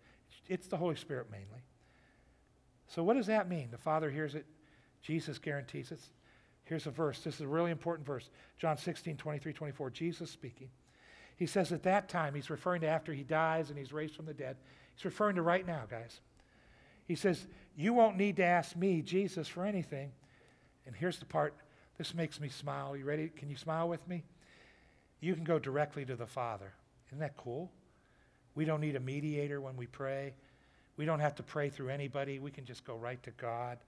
it's 0.48 0.68
the 0.68 0.78
Holy 0.78 0.96
Spirit 0.96 1.28
mainly. 1.30 1.64
So, 2.88 3.04
what 3.04 3.16
does 3.16 3.28
that 3.28 3.50
mean? 3.50 3.68
The 3.72 3.78
Father 3.78 4.10
hears 4.10 4.36
it, 4.36 4.46
Jesus 5.02 5.38
guarantees 5.38 5.92
it, 5.92 6.00
Here's 6.70 6.86
a 6.86 6.92
verse. 6.92 7.22
This 7.22 7.34
is 7.34 7.42
a 7.42 7.48
really 7.48 7.72
important 7.72 8.06
verse. 8.06 8.30
John 8.60 8.78
16, 8.78 9.18
23, 9.18 9.54
24. 9.54 9.90
Jesus 9.90 10.30
speaking. 10.30 10.70
He 11.36 11.48
says 11.48 11.72
at 11.72 11.82
that 11.82 12.10
time, 12.10 12.36
he's 12.36 12.52
referring 12.52 12.82
to 12.82 12.88
after 12.88 13.12
he 13.12 13.24
dies 13.24 13.72
and 13.72 13.80
he's 13.80 13.92
raised 13.92 14.16
from 14.16 14.28
the 14.28 14.36
dead. 14.36 14.56
He's 14.94 15.04
referring 15.04 15.38
to 15.38 15.42
right 15.42 15.66
now, 15.66 15.86
guys. 15.90 16.20
He 17.08 17.16
says, 17.16 17.48
You 17.76 17.94
won't 17.94 18.18
need 18.18 18.36
to 18.36 18.44
ask 18.44 18.76
me, 18.76 19.02
Jesus, 19.02 19.48
for 19.48 19.66
anything. 19.66 20.12
And 20.86 20.96
here's 20.96 21.18
the 21.18 21.26
part 21.26 21.56
this 21.98 22.14
makes 22.14 22.40
me 22.40 22.50
smile. 22.50 22.96
You 22.96 23.04
ready? 23.04 23.30
Can 23.36 23.50
you 23.50 23.58
smile 23.58 23.90
with 23.90 24.08
me? 24.08 24.24
You 25.22 25.34
can 25.34 25.46
go 25.46 25.58
directly 25.58 26.06
to 26.06 26.16
the 26.16 26.28
Father. 26.28 26.72
Isn't 27.08 27.20
that 27.20 27.36
cool? 27.36 27.72
We 28.54 28.66
don't 28.66 28.80
need 28.80 28.96
a 28.96 29.00
mediator 29.00 29.60
when 29.60 29.76
we 29.76 29.88
pray. 29.88 30.36
We 30.98 31.06
don't 31.06 31.20
have 31.20 31.34
to 31.38 31.44
pray 31.44 31.70
through 31.70 31.90
anybody. 31.90 32.38
We 32.38 32.52
can 32.52 32.66
just 32.66 32.86
go 32.86 32.96
right 32.96 33.22
to 33.24 33.32
God. 33.32 33.80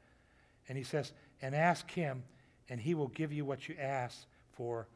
And 0.67 0.79
he 0.79 0.83
says, 0.83 1.13
and 1.43 1.53
ask 1.53 1.91
him 1.91 2.23
and 2.69 2.79
he 2.79 2.93
will 2.93 3.09
give 3.09 3.33
you 3.33 3.45
what 3.45 3.67
you 3.67 3.75
ask 3.79 4.25
for 4.53 4.87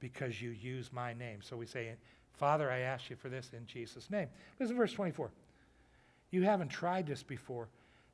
because 0.00 0.40
you 0.40 0.50
use 0.50 0.92
my 0.92 1.12
name. 1.14 1.38
So 1.42 1.56
we 1.56 1.66
say, 1.66 1.92
Father, 2.34 2.70
I 2.70 2.80
ask 2.80 3.08
you 3.08 3.16
for 3.16 3.28
this 3.28 3.50
in 3.56 3.66
Jesus' 3.66 4.10
name. 4.10 4.28
Listen 4.58 4.74
to 4.74 4.80
verse 4.80 4.92
24. 4.92 5.30
You 6.30 6.42
haven't 6.42 6.70
tried 6.70 7.06
this 7.06 7.22
before, 7.22 7.68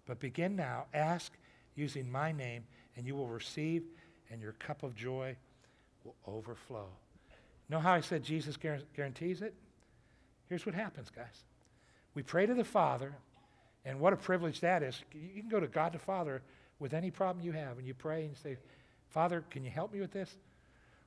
but 0.06 0.20
begin 0.20 0.56
now. 0.56 0.86
Ask 0.92 1.32
using 1.76 2.10
my 2.10 2.32
name, 2.32 2.64
and 2.96 3.06
you 3.06 3.14
will 3.14 3.28
receive, 3.28 3.84
and 4.30 4.40
your 4.40 4.52
cup 4.52 4.82
of 4.82 4.94
joy 4.94 5.36
will 6.04 6.16
overflow. 6.26 6.86
Know 7.68 7.78
how 7.78 7.92
I 7.92 8.00
said 8.00 8.22
Jesus 8.22 8.56
guarantees 8.56 9.40
it? 9.42 9.54
Here's 10.48 10.66
what 10.66 10.74
happens, 10.74 11.10
guys. 11.10 11.44
We 12.14 12.22
pray 12.22 12.46
to 12.46 12.54
the 12.54 12.64
Father, 12.64 13.14
and 13.84 14.00
what 14.00 14.12
a 14.12 14.16
privilege 14.16 14.60
that 14.60 14.82
is. 14.82 15.00
You 15.12 15.40
can 15.40 15.50
go 15.50 15.60
to 15.60 15.66
God 15.68 15.92
the 15.92 15.98
Father 15.98 16.42
with 16.80 16.94
any 16.94 17.10
problem 17.10 17.44
you 17.44 17.52
have, 17.52 17.78
and 17.78 17.86
you 17.86 17.94
pray 17.94 18.22
and 18.22 18.30
you 18.30 18.36
say, 18.42 18.56
Father, 19.08 19.44
can 19.50 19.64
you 19.64 19.70
help 19.70 19.92
me 19.92 20.00
with 20.00 20.12
this? 20.12 20.36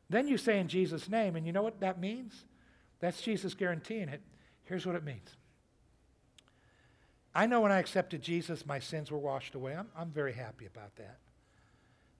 Then 0.10 0.28
you 0.28 0.38
say 0.38 0.60
in 0.60 0.68
Jesus' 0.68 1.10
name, 1.10 1.36
and 1.36 1.46
you 1.46 1.54
know 1.54 1.62
what 1.62 1.80
that 1.80 2.00
means? 2.00 2.46
That's 3.00 3.22
Jesus 3.22 3.54
guaranteeing 3.54 4.10
it. 4.10 4.22
Here's 4.64 4.86
what 4.86 4.96
it 4.96 5.04
means. 5.04 5.36
I 7.34 7.46
know 7.46 7.62
when 7.62 7.72
I 7.72 7.80
accepted 7.80 8.22
Jesus, 8.22 8.66
my 8.66 8.80
sins 8.80 9.10
were 9.10 9.18
washed 9.18 9.56
away. 9.56 9.76
I'm, 9.76 9.88
I'm 9.96 10.10
very 10.10 10.34
happy 10.34 10.66
about 10.66 10.96
that. 10.98 11.20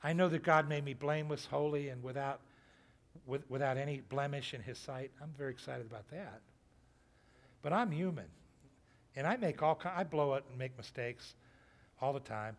I 0.04 0.14
know 0.14 0.30
that 0.30 0.44
God 0.44 0.70
made 0.70 0.86
me 0.86 0.94
blameless, 0.94 1.46
holy, 1.46 1.90
and 1.90 2.02
without, 2.02 2.40
with, 3.26 3.44
without 3.50 3.78
any 3.78 4.00
blemish 4.00 4.54
in 4.54 4.62
His 4.62 4.78
sight. 4.78 5.12
I'm 5.22 5.34
very 5.38 5.52
excited 5.52 5.86
about 5.86 6.10
that. 6.12 6.42
But 7.62 7.74
I'm 7.74 7.92
human, 7.92 8.26
and 9.16 9.28
I 9.28 9.38
make 9.38 9.62
all 9.62 9.80
I 9.84 10.04
blow 10.04 10.34
it 10.36 10.46
and 10.50 10.58
make 10.58 10.76
mistakes 10.78 11.36
all 12.02 12.14
the 12.14 12.20
time. 12.20 12.56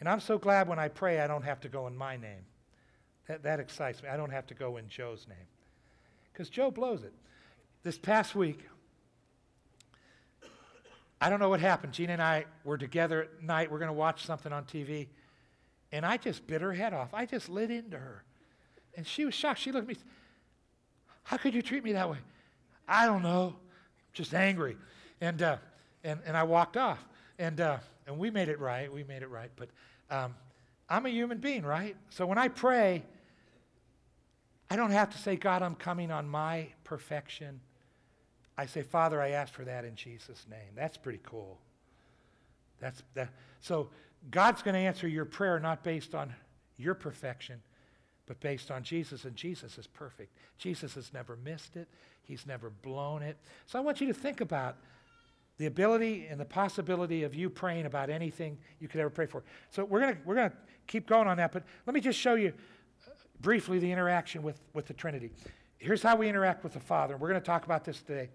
And 0.00 0.08
I'm 0.08 0.20
so 0.20 0.38
glad 0.38 0.66
when 0.66 0.78
I 0.78 0.88
pray, 0.88 1.20
I 1.20 1.26
don't 1.26 1.44
have 1.44 1.60
to 1.60 1.68
go 1.68 1.86
in 1.86 1.96
my 1.96 2.16
name. 2.16 2.44
That, 3.32 3.44
that 3.44 3.60
excites 3.60 4.02
me. 4.02 4.10
I 4.10 4.18
don't 4.18 4.28
have 4.28 4.46
to 4.48 4.54
go 4.54 4.76
in 4.76 4.90
Joe's 4.90 5.26
name. 5.26 5.38
Because 6.30 6.50
Joe 6.50 6.70
blows 6.70 7.02
it. 7.02 7.14
This 7.82 7.96
past 7.96 8.34
week, 8.34 8.60
I 11.18 11.30
don't 11.30 11.40
know 11.40 11.48
what 11.48 11.60
happened. 11.60 11.94
Gina 11.94 12.12
and 12.12 12.20
I 12.20 12.44
were 12.62 12.76
together 12.76 13.22
at 13.22 13.42
night. 13.42 13.72
We're 13.72 13.78
going 13.78 13.88
to 13.88 13.94
watch 13.94 14.26
something 14.26 14.52
on 14.52 14.64
TV. 14.64 15.06
And 15.92 16.04
I 16.04 16.18
just 16.18 16.46
bit 16.46 16.60
her 16.60 16.74
head 16.74 16.92
off. 16.92 17.14
I 17.14 17.24
just 17.24 17.48
lit 17.48 17.70
into 17.70 17.96
her. 17.96 18.22
And 18.98 19.06
she 19.06 19.24
was 19.24 19.32
shocked. 19.32 19.60
She 19.60 19.72
looked 19.72 19.90
at 19.90 19.96
me, 19.96 20.02
How 21.22 21.38
could 21.38 21.54
you 21.54 21.62
treat 21.62 21.82
me 21.82 21.92
that 21.92 22.10
way? 22.10 22.18
I 22.86 23.06
don't 23.06 23.22
know. 23.22 23.56
Just 24.12 24.34
angry. 24.34 24.76
And, 25.22 25.40
uh, 25.40 25.56
and, 26.04 26.20
and 26.26 26.36
I 26.36 26.42
walked 26.42 26.76
off. 26.76 27.02
And, 27.38 27.62
uh, 27.62 27.78
and 28.06 28.18
we 28.18 28.30
made 28.30 28.50
it 28.50 28.60
right. 28.60 28.92
We 28.92 29.04
made 29.04 29.22
it 29.22 29.30
right. 29.30 29.50
But 29.56 29.70
um, 30.10 30.34
I'm 30.90 31.06
a 31.06 31.08
human 31.08 31.38
being, 31.38 31.62
right? 31.62 31.96
So 32.10 32.26
when 32.26 32.36
I 32.36 32.48
pray, 32.48 33.04
I 34.72 34.76
don't 34.76 34.92
have 34.92 35.10
to 35.10 35.18
say, 35.18 35.36
God, 35.36 35.60
I'm 35.60 35.74
coming 35.74 36.10
on 36.10 36.26
my 36.26 36.68
perfection. 36.82 37.60
I 38.56 38.64
say, 38.64 38.80
Father, 38.80 39.20
I 39.20 39.32
ask 39.32 39.52
for 39.52 39.66
that 39.66 39.84
in 39.84 39.94
Jesus' 39.96 40.46
name. 40.48 40.70
That's 40.74 40.96
pretty 40.96 41.20
cool. 41.24 41.58
That's 42.80 43.02
that. 43.12 43.28
So 43.60 43.90
God's 44.30 44.62
going 44.62 44.72
to 44.72 44.80
answer 44.80 45.06
your 45.06 45.26
prayer 45.26 45.60
not 45.60 45.84
based 45.84 46.14
on 46.14 46.32
your 46.78 46.94
perfection, 46.94 47.60
but 48.24 48.40
based 48.40 48.70
on 48.70 48.82
Jesus. 48.82 49.26
And 49.26 49.36
Jesus 49.36 49.76
is 49.76 49.86
perfect. 49.86 50.34
Jesus 50.56 50.94
has 50.94 51.12
never 51.12 51.36
missed 51.44 51.76
it, 51.76 51.86
He's 52.22 52.46
never 52.46 52.70
blown 52.70 53.20
it. 53.20 53.36
So 53.66 53.78
I 53.78 53.82
want 53.82 54.00
you 54.00 54.06
to 54.06 54.14
think 54.14 54.40
about 54.40 54.78
the 55.58 55.66
ability 55.66 56.28
and 56.30 56.40
the 56.40 56.46
possibility 56.46 57.24
of 57.24 57.34
you 57.34 57.50
praying 57.50 57.84
about 57.84 58.08
anything 58.08 58.56
you 58.80 58.88
could 58.88 59.00
ever 59.02 59.10
pray 59.10 59.26
for. 59.26 59.42
So 59.70 59.84
we're 59.84 60.00
going 60.00 60.16
we're 60.24 60.34
gonna 60.34 60.54
keep 60.86 61.06
going 61.06 61.28
on 61.28 61.36
that, 61.36 61.52
but 61.52 61.62
let 61.86 61.92
me 61.92 62.00
just 62.00 62.18
show 62.18 62.36
you 62.36 62.54
briefly 63.42 63.78
the 63.78 63.90
interaction 63.90 64.42
with, 64.42 64.60
with 64.72 64.86
the 64.86 64.94
Trinity. 64.94 65.30
Here's 65.78 66.02
how 66.02 66.16
we 66.16 66.28
interact 66.28 66.62
with 66.62 66.72
the 66.72 66.80
Father. 66.80 67.16
We're 67.16 67.28
going 67.28 67.40
to 67.40 67.46
talk 67.46 67.64
about 67.64 67.84
this 67.84 68.00
today 68.00 68.30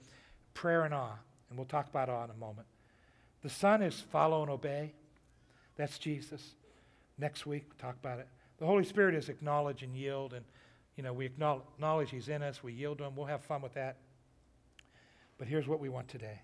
prayer 0.54 0.84
and 0.84 0.94
awe. 0.94 1.16
And 1.50 1.58
we'll 1.58 1.66
talk 1.66 1.88
about 1.88 2.10
awe 2.10 2.26
in 2.26 2.30
a 2.30 2.36
moment. 2.36 2.68
The 3.42 3.50
Son 3.50 3.82
is 3.82 4.02
follow 4.12 4.42
and 4.42 4.52
obey. 4.52 4.94
That's 5.78 5.98
Jesus. 5.98 6.56
Next 7.18 7.46
week, 7.46 7.66
we'll 7.70 7.90
talk 7.90 7.98
about 8.00 8.20
it. 8.20 8.28
The 8.58 8.66
Holy 8.66 8.84
Spirit 8.84 9.16
is 9.16 9.30
acknowledge 9.30 9.84
and 9.84 9.96
yield. 9.96 10.34
And, 10.34 10.44
you 10.96 11.04
know, 11.04 11.14
we 11.14 11.26
acknowledge 11.26 12.10
He's 12.10 12.28
in 12.28 12.44
us, 12.44 12.64
we 12.64 12.74
yield 12.74 12.98
to 12.98 13.06
Him. 13.06 13.16
We'll 13.16 13.28
have 13.28 13.44
fun 13.44 13.62
with 13.62 13.76
that. 13.76 13.98
But 15.38 15.48
here's 15.48 15.68
what 15.68 15.80
we 15.80 15.90
want 15.90 16.08
today. 16.08 16.42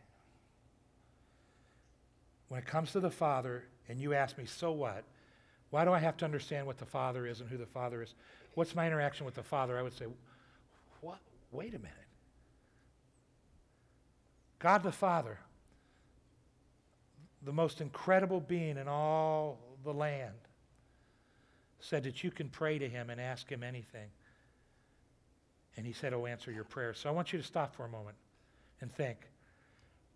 When 2.48 2.60
it 2.60 2.68
comes 2.68 2.92
to 2.92 3.00
the 3.00 3.10
Father, 3.10 3.66
and 3.90 4.00
you 4.00 4.14
ask 4.14 4.38
me, 4.38 4.46
so 4.46 4.72
what? 4.72 5.04
Why 5.72 5.86
do 5.86 5.92
I 5.92 6.00
have 6.00 6.18
to 6.18 6.26
understand 6.26 6.68
what 6.68 6.78
the 6.78 6.86
Father 6.86 7.26
is 7.26 7.42
and 7.42 7.50
who 7.50 7.58
the 7.58 7.66
Father 7.66 8.04
is? 8.04 8.14
What's 8.56 8.76
my 8.76 8.86
interaction 8.86 9.26
with 9.26 9.36
the 9.36 9.44
Father? 9.44 9.78
I 9.78 9.82
would 9.82 9.98
say, 9.98 10.06
what? 11.02 11.20
Wait 11.52 11.74
a 11.74 11.80
minute. 11.80 11.94
God 14.60 14.84
the 14.84 14.92
Father, 14.92 15.40
the 17.44 17.52
most 17.52 17.82
incredible 17.82 18.40
being 18.40 18.78
in 18.78 18.88
all 18.88 19.60
the 19.84 19.94
land, 19.94 20.36
said 21.80 22.04
that 22.04 22.24
you 22.24 22.32
can 22.32 22.48
pray 22.48 22.80
to 22.80 22.88
him 22.88 23.10
and 23.10 23.20
ask 23.20 23.52
him 23.52 23.62
anything. 23.62 24.08
And 25.76 25.86
he 25.86 25.92
said, 25.92 26.14
Oh, 26.14 26.26
answer 26.26 26.50
your 26.50 26.64
prayers. 26.64 26.98
So 26.98 27.10
I 27.10 27.12
want 27.12 27.34
you 27.34 27.40
to 27.40 27.46
stop 27.46 27.76
for 27.76 27.84
a 27.84 27.90
moment 27.90 28.16
and 28.80 28.90
think 28.90 29.18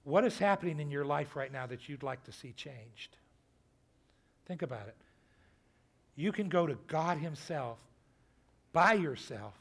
what 0.06 0.24
is 0.24 0.40
happening 0.40 0.80
in 0.80 0.90
your 0.90 1.04
life 1.04 1.36
right 1.36 1.52
now 1.52 1.66
that 1.68 1.90
you'd 1.90 2.04
like 2.04 2.24
to 2.24 2.32
see 2.32 2.54
changed? 2.54 3.18
Think 4.46 4.62
about 4.62 4.88
it. 4.88 4.96
You 6.16 6.32
can 6.32 6.48
go 6.48 6.66
to 6.66 6.78
God 6.88 7.18
Himself 7.18 7.78
by 8.78 8.94
yourself, 8.94 9.56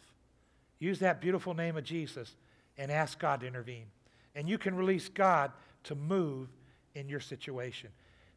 use 0.79 0.99
that 0.99 1.23
beautiful 1.23 1.55
name 1.55 1.79
of 1.79 1.85
Jesus, 1.85 2.37
and 2.77 2.93
ask 2.93 3.19
God 3.19 3.41
to 3.41 3.47
intervene. 3.47 3.87
And 4.35 4.47
you 4.47 4.59
can 4.59 4.77
release 4.77 5.09
God 5.09 5.53
to 5.85 5.95
move 5.95 6.49
in 6.95 7.09
your 7.09 7.21
situation. 7.21 7.89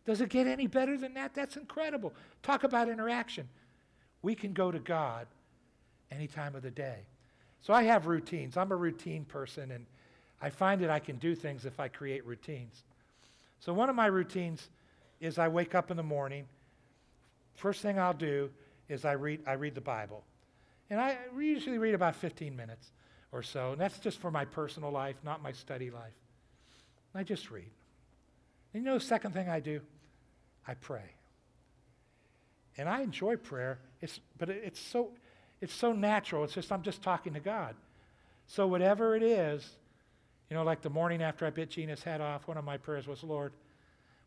Does 0.05 0.21
it 0.21 0.29
get 0.29 0.47
any 0.47 0.67
better 0.67 0.97
than 0.97 1.15
that? 1.15 1.33
That's 1.33 1.57
incredible. 1.57 2.13
Talk 2.43 2.63
about 2.63 2.87
interaction. 2.87 3.49
We 4.21 4.35
can 4.35 4.53
go 4.53 4.71
to 4.71 4.79
God 4.79 5.27
any 6.11 6.27
time 6.27 6.55
of 6.55 6.61
the 6.61 6.71
day. 6.71 6.99
So 7.59 7.73
I 7.73 7.83
have 7.83 8.07
routines. 8.07 8.55
I'm 8.55 8.71
a 8.71 8.77
routine 8.77 9.25
person, 9.25 9.71
and 9.71 9.85
I 10.41 10.49
find 10.49 10.79
that 10.81 10.89
I 10.89 10.99
can 10.99 11.17
do 11.17 11.35
things 11.35 11.65
if 11.65 11.81
I 11.81 11.89
create 11.89 12.25
routines. 12.25 12.85
So, 13.59 13.73
one 13.73 13.89
of 13.89 13.97
my 13.97 14.05
routines 14.05 14.69
is 15.19 15.39
I 15.39 15.49
wake 15.49 15.75
up 15.75 15.91
in 15.91 15.97
the 15.97 16.03
morning. 16.03 16.45
First 17.55 17.81
thing 17.81 17.99
I'll 17.99 18.13
do 18.13 18.49
is 18.87 19.03
I 19.03 19.11
read, 19.11 19.41
I 19.45 19.53
read 19.55 19.75
the 19.75 19.81
Bible. 19.81 20.23
And 20.89 20.99
I 20.99 21.17
usually 21.37 21.77
read 21.77 21.93
about 21.93 22.15
15 22.15 22.55
minutes 22.55 22.91
or 23.31 23.43
so. 23.43 23.73
And 23.73 23.81
that's 23.81 23.99
just 23.99 24.19
for 24.19 24.31
my 24.31 24.45
personal 24.45 24.91
life, 24.91 25.15
not 25.23 25.43
my 25.43 25.51
study 25.51 25.91
life. 25.91 26.13
I 27.13 27.23
just 27.23 27.51
read. 27.51 27.69
And 28.73 28.83
you 28.83 28.89
know 28.89 28.95
the 28.95 29.03
second 29.03 29.33
thing 29.33 29.49
I 29.49 29.59
do? 29.59 29.81
I 30.67 30.75
pray. 30.75 31.15
And 32.77 32.87
I 32.87 33.01
enjoy 33.01 33.35
prayer, 33.35 33.79
it's, 34.01 34.19
but 34.37 34.49
it's 34.49 34.79
so, 34.79 35.09
it's 35.59 35.73
so 35.73 35.91
natural. 35.91 36.43
It's 36.43 36.53
just 36.53 36.71
I'm 36.71 36.81
just 36.81 37.01
talking 37.01 37.33
to 37.33 37.39
God. 37.39 37.75
So 38.47 38.67
whatever 38.67 39.15
it 39.15 39.23
is, 39.23 39.67
you 40.49 40.55
know, 40.55 40.63
like 40.63 40.81
the 40.81 40.89
morning 40.89 41.21
after 41.21 41.45
I 41.45 41.49
bit 41.49 41.69
Gina's 41.69 42.01
head 42.01 42.21
off, 42.21 42.47
one 42.47 42.57
of 42.57 42.63
my 42.63 42.77
prayers 42.77 43.07
was, 43.07 43.23
Lord, 43.23 43.53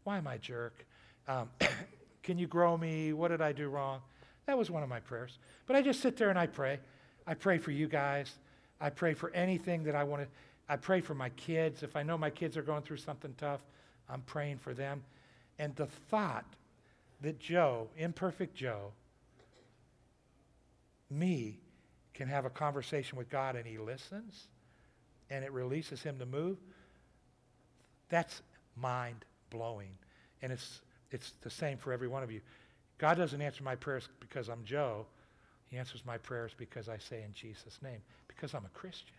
why 0.05 0.19
am 0.19 0.27
I 0.27 0.39
jerk? 0.39 0.85
Um, 1.27 1.49
can 2.23 2.39
you 2.39 2.47
grow 2.47 2.77
me? 2.77 3.13
What 3.13 3.29
did 3.29 3.41
I 3.41 3.53
do 3.53 3.69
wrong? 3.69 4.01
That 4.47 4.59
was 4.59 4.71
one 4.71 4.83
of 4.83 4.89
my 4.89 5.01
prayers. 5.01 5.39
But 5.67 5.77
I 5.77 5.83
just 5.83 6.01
sit 6.01 6.17
there 6.17 6.31
and 6.31 6.39
I 6.39 6.47
pray. 6.47 6.81
I 7.27 7.35
pray 7.35 7.59
for 7.59 7.71
you 7.71 7.87
guys. 7.87 8.35
I 8.81 8.91
pray 8.91 9.15
for 9.15 9.31
anything 9.31 9.85
that 9.85 9.95
I 9.95 10.05
want 10.05 10.23
to. 10.23 10.29
I 10.69 10.77
pray 10.77 11.01
for 11.01 11.15
my 11.15 11.29
kids. 11.31 11.83
If 11.83 11.97
I 11.97 12.03
know 12.03 12.19
my 12.19 12.31
kids 12.31 12.57
are 12.57 12.63
going 12.63 12.83
through 12.83 12.97
something 12.97 13.35
tough, 13.39 13.61
I'm 14.09 14.23
praying 14.23 14.59
for 14.59 14.75
them. 14.75 15.03
And 15.59 15.75
the 15.77 15.87
thought 15.87 16.47
that 17.21 17.39
Joe, 17.39 17.89
imperfect 17.97 18.55
Joe, 18.55 18.93
me, 21.11 21.59
can 22.15 22.29
have 22.29 22.45
a 22.45 22.51
conversation 22.51 23.17
with 23.17 23.31
God 23.31 23.57
and 23.57 23.67
he 23.67 23.79
listens 23.79 24.49
and 25.31 25.45
it 25.45 25.53
releases 25.53 26.03
him 26.03 26.19
to 26.19 26.27
move, 26.27 26.59
that's 28.09 28.43
mind 28.77 29.25
blowing. 29.51 29.91
And 30.43 30.53
it's, 30.53 30.83
it's 31.11 31.33
the 31.41 31.51
same 31.51 31.79
for 31.79 31.93
every 31.93 32.09
one 32.09 32.23
of 32.23 32.31
you. 32.31 32.41
God 33.03 33.19
doesn't 33.19 33.43
answer 33.43 33.65
my 33.65 33.75
prayers 33.75 34.09
because 34.21 34.49
I'm 34.49 34.63
Joe. 34.65 35.07
He 35.67 35.77
answers 35.77 36.05
my 36.07 36.19
prayers 36.19 36.53
because 36.57 36.89
I 36.89 36.99
say 36.99 37.25
in 37.25 37.33
Jesus' 37.35 37.81
name, 37.83 37.99
because 38.29 38.55
I'm 38.55 38.65
a 38.65 38.79
Christian. 38.79 39.17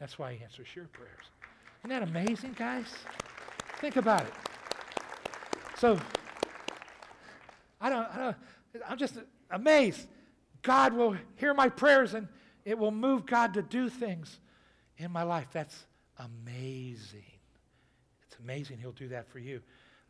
That's 0.00 0.18
why 0.18 0.32
he 0.34 0.42
answers 0.42 0.66
your 0.74 0.86
prayers. 0.86 1.22
Isn't 1.84 1.90
that 1.90 2.02
amazing, 2.02 2.56
guys? 2.58 2.92
Think 3.76 3.94
about 3.94 4.22
it. 4.22 4.32
So, 5.78 5.96
I 7.80 7.88
don't, 7.88 8.08
I 8.12 8.18
don't, 8.18 8.36
I'm 8.88 8.98
just 8.98 9.14
amazed. 9.48 10.08
God 10.62 10.92
will 10.92 11.16
hear 11.36 11.54
my 11.54 11.68
prayers 11.68 12.14
and 12.14 12.26
it 12.64 12.76
will 12.76 12.90
move 12.90 13.26
God 13.26 13.54
to 13.54 13.62
do 13.62 13.88
things 13.88 14.40
in 14.98 15.12
my 15.12 15.22
life. 15.22 15.46
That's 15.52 15.86
amazing. 16.18 17.22
It's 18.26 18.40
amazing 18.42 18.78
He'll 18.78 18.90
do 18.90 19.06
that 19.10 19.28
for 19.28 19.38
you. 19.38 19.60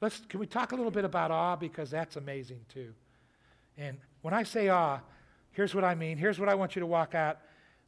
Let's, 0.01 0.21
can 0.29 0.41
we 0.41 0.47
talk 0.47 0.73
a 0.73 0.77
little 0.77 0.91
bit 0.91 1.05
about 1.05 1.31
awe? 1.31 1.57
Because 1.57 1.91
that's 1.91 2.17
amazing 2.17 2.61
too. 2.69 2.93
And 3.77 3.99
when 4.23 4.35
I 4.35 4.43
say 4.43 4.69
awe, 4.69 5.01
here's 5.53 5.75
what 5.75 5.85
I 5.85 5.95
mean. 5.95 6.19
Here's 6.19 6.39
what 6.39 6.49
I 6.49 6.55
want 6.55 6.77
you 6.77 6.81
to 6.81 6.87
walk 6.87 7.15
out 7.15 7.39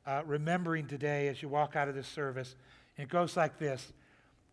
uh, 0.06 0.22
remembering 0.25 0.86
today 0.86 1.28
as 1.28 1.42
you 1.42 1.48
walk 1.48 1.76
out 1.76 1.88
of 1.88 1.94
this 1.94 2.06
service. 2.06 2.54
And 2.96 3.06
it 3.06 3.10
goes 3.10 3.36
like 3.36 3.58
this 3.58 3.92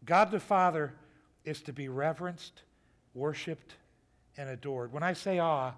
God 0.05 0.31
the 0.31 0.39
Father 0.39 0.93
is 1.45 1.61
to 1.63 1.73
be 1.73 1.87
reverenced, 1.87 2.63
worshiped, 3.13 3.75
and 4.37 4.49
adored. 4.49 4.91
When 4.91 5.03
I 5.03 5.13
say 5.13 5.39
awe, 5.39 5.73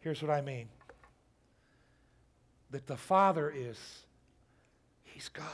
here's 0.00 0.22
what 0.22 0.30
I 0.30 0.40
mean 0.40 0.68
that 2.70 2.86
the 2.86 2.96
Father 2.96 3.52
is, 3.54 3.78
He's 5.04 5.28
God. 5.28 5.44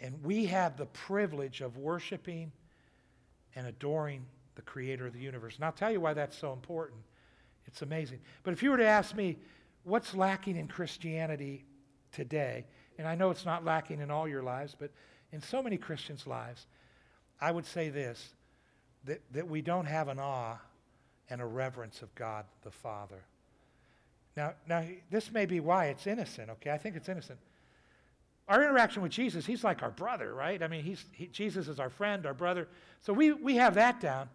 And 0.00 0.22
we 0.24 0.46
have 0.46 0.76
the 0.76 0.86
privilege 0.86 1.60
of 1.60 1.76
worshiping 1.76 2.52
and 3.54 3.66
adoring 3.66 4.24
the 4.54 4.62
creator 4.62 5.06
of 5.06 5.12
the 5.12 5.18
universe. 5.18 5.56
And 5.56 5.64
I'll 5.64 5.72
tell 5.72 5.90
you 5.90 6.00
why 6.00 6.14
that's 6.14 6.36
so 6.36 6.52
important. 6.52 7.00
It's 7.66 7.82
amazing. 7.82 8.20
But 8.42 8.52
if 8.52 8.62
you 8.62 8.70
were 8.70 8.76
to 8.76 8.86
ask 8.86 9.14
me, 9.14 9.36
what's 9.84 10.14
lacking 10.14 10.56
in 10.56 10.68
Christianity 10.68 11.64
today? 12.12 12.66
And 12.98 13.06
I 13.06 13.14
know 13.14 13.30
it's 13.30 13.46
not 13.46 13.64
lacking 13.64 14.00
in 14.00 14.10
all 14.10 14.28
your 14.28 14.42
lives, 14.42 14.76
but 14.78 14.90
in 15.32 15.40
so 15.40 15.62
many 15.62 15.76
Christians' 15.76 16.26
lives, 16.26 16.66
I 17.40 17.50
would 17.50 17.66
say 17.66 17.88
this 17.88 18.34
that, 19.04 19.20
that 19.32 19.48
we 19.48 19.62
don't 19.62 19.86
have 19.86 20.08
an 20.08 20.18
awe 20.20 20.58
and 21.28 21.40
a 21.40 21.46
reverence 21.46 22.02
of 22.02 22.14
God 22.14 22.44
the 22.62 22.70
Father. 22.70 23.24
Now, 24.36 24.54
now, 24.68 24.84
this 25.10 25.32
may 25.32 25.46
be 25.46 25.60
why 25.60 25.86
it's 25.86 26.06
innocent, 26.06 26.50
okay? 26.50 26.70
I 26.70 26.78
think 26.78 26.96
it's 26.96 27.08
innocent 27.08 27.38
our 28.48 28.62
interaction 28.62 29.02
with 29.02 29.12
Jesus, 29.12 29.46
he's 29.46 29.64
like 29.64 29.82
our 29.82 29.90
brother, 29.90 30.34
right? 30.34 30.62
I 30.62 30.68
mean, 30.68 30.82
he's, 30.82 31.04
he, 31.12 31.26
Jesus 31.26 31.68
is 31.68 31.78
our 31.78 31.90
friend, 31.90 32.26
our 32.26 32.34
brother. 32.34 32.68
So 33.00 33.12
we, 33.12 33.32
we 33.32 33.56
have 33.56 33.74
that 33.74 34.00
down. 34.00 34.28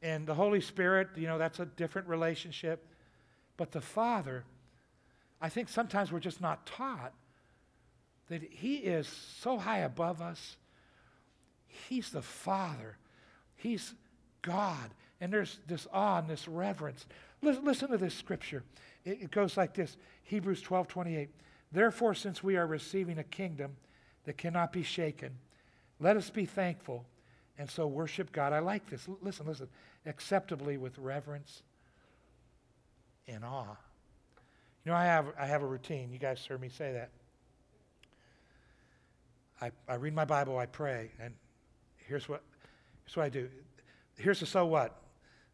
And 0.00 0.26
the 0.26 0.34
Holy 0.34 0.60
Spirit, 0.60 1.08
you 1.16 1.26
know, 1.26 1.38
that's 1.38 1.58
a 1.58 1.66
different 1.66 2.08
relationship. 2.08 2.86
But 3.56 3.72
the 3.72 3.80
Father, 3.80 4.44
I 5.40 5.48
think 5.48 5.68
sometimes 5.68 6.12
we're 6.12 6.20
just 6.20 6.40
not 6.40 6.66
taught 6.66 7.12
that 8.28 8.42
He 8.42 8.76
is 8.76 9.08
so 9.08 9.58
high 9.58 9.80
above 9.80 10.22
us. 10.22 10.56
He's 11.66 12.10
the 12.10 12.22
Father, 12.22 12.96
He's 13.56 13.94
God. 14.42 14.90
And 15.20 15.32
there's 15.32 15.58
this 15.66 15.88
awe 15.92 16.18
and 16.18 16.28
this 16.28 16.46
reverence. 16.46 17.04
Listen, 17.42 17.64
listen 17.64 17.90
to 17.90 17.98
this 17.98 18.14
scripture. 18.14 18.62
It, 19.04 19.22
it 19.22 19.30
goes 19.32 19.56
like 19.56 19.74
this 19.74 19.96
Hebrews 20.22 20.62
12 20.62 20.86
28. 20.86 21.28
Therefore, 21.70 22.14
since 22.14 22.42
we 22.42 22.56
are 22.56 22.66
receiving 22.66 23.18
a 23.18 23.24
kingdom 23.24 23.76
that 24.28 24.36
cannot 24.36 24.74
be 24.74 24.82
shaken. 24.82 25.30
Let 25.98 26.18
us 26.18 26.28
be 26.28 26.44
thankful 26.44 27.06
and 27.58 27.68
so 27.68 27.86
worship 27.86 28.30
God. 28.30 28.52
I 28.52 28.58
like 28.58 28.90
this. 28.90 29.08
Listen, 29.22 29.46
listen. 29.46 29.68
Acceptably 30.04 30.76
with 30.76 30.98
reverence 30.98 31.62
and 33.26 33.42
awe. 33.42 33.76
You 34.84 34.92
know, 34.92 34.98
I 34.98 35.06
have, 35.06 35.26
I 35.38 35.46
have 35.46 35.62
a 35.62 35.66
routine. 35.66 36.12
You 36.12 36.18
guys 36.18 36.44
heard 36.44 36.60
me 36.60 36.68
say 36.68 36.92
that. 36.92 37.10
I, 39.62 39.70
I 39.88 39.94
read 39.94 40.14
my 40.14 40.26
Bible, 40.26 40.58
I 40.58 40.66
pray, 40.66 41.10
and 41.20 41.32
here's 41.96 42.28
what, 42.28 42.42
here's 43.04 43.16
what 43.16 43.24
I 43.24 43.28
do. 43.30 43.48
Here's 44.18 44.40
the 44.40 44.46
so 44.46 44.66
what 44.66 44.94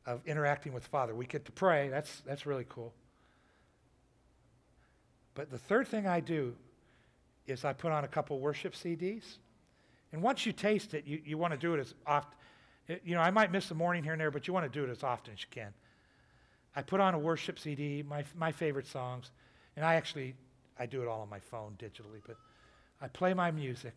of 0.04 0.20
interacting 0.26 0.72
with 0.72 0.84
Father. 0.88 1.14
We 1.14 1.26
get 1.26 1.44
to 1.44 1.52
pray. 1.52 1.88
That's, 1.90 2.22
that's 2.26 2.44
really 2.44 2.66
cool. 2.68 2.92
But 5.34 5.50
the 5.50 5.58
third 5.58 5.88
thing 5.88 6.06
I 6.06 6.20
do 6.20 6.54
is 7.46 7.64
I 7.64 7.72
put 7.72 7.92
on 7.92 8.04
a 8.04 8.08
couple 8.08 8.38
worship 8.38 8.74
CDs. 8.74 9.38
And 10.12 10.22
once 10.22 10.46
you 10.46 10.52
taste 10.52 10.94
it, 10.94 11.06
you, 11.06 11.20
you 11.24 11.36
want 11.36 11.52
to 11.52 11.58
do 11.58 11.74
it 11.74 11.80
as 11.80 11.94
often. 12.06 12.32
You 13.04 13.14
know, 13.14 13.20
I 13.20 13.30
might 13.30 13.50
miss 13.50 13.70
a 13.70 13.74
morning 13.74 14.04
here 14.04 14.12
and 14.12 14.20
there, 14.20 14.30
but 14.30 14.46
you 14.46 14.54
want 14.54 14.70
to 14.70 14.78
do 14.78 14.84
it 14.84 14.90
as 14.90 15.02
often 15.02 15.32
as 15.34 15.40
you 15.40 15.48
can. 15.50 15.72
I 16.76 16.82
put 16.82 17.00
on 17.00 17.14
a 17.14 17.18
worship 17.18 17.58
CD, 17.58 18.02
my, 18.02 18.24
my 18.36 18.52
favorite 18.52 18.86
songs, 18.86 19.30
and 19.76 19.84
I 19.84 19.94
actually, 19.94 20.34
I 20.78 20.86
do 20.86 21.02
it 21.02 21.08
all 21.08 21.20
on 21.20 21.28
my 21.28 21.38
phone 21.38 21.76
digitally, 21.78 22.20
but 22.26 22.36
I 23.00 23.08
play 23.08 23.34
my 23.34 23.50
music 23.50 23.94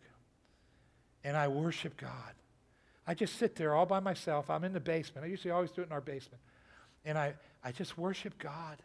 and 1.24 1.36
I 1.36 1.48
worship 1.48 1.96
God. 1.96 2.34
I 3.06 3.14
just 3.14 3.36
sit 3.36 3.56
there 3.56 3.74
all 3.74 3.86
by 3.86 4.00
myself. 4.00 4.50
I'm 4.50 4.64
in 4.64 4.72
the 4.72 4.80
basement. 4.80 5.24
I 5.24 5.28
usually 5.30 5.50
always 5.50 5.70
do 5.70 5.82
it 5.82 5.86
in 5.86 5.92
our 5.92 6.00
basement. 6.00 6.42
And 7.04 7.16
I, 7.16 7.34
I 7.64 7.72
just 7.72 7.96
worship 7.96 8.38
God. 8.38 8.76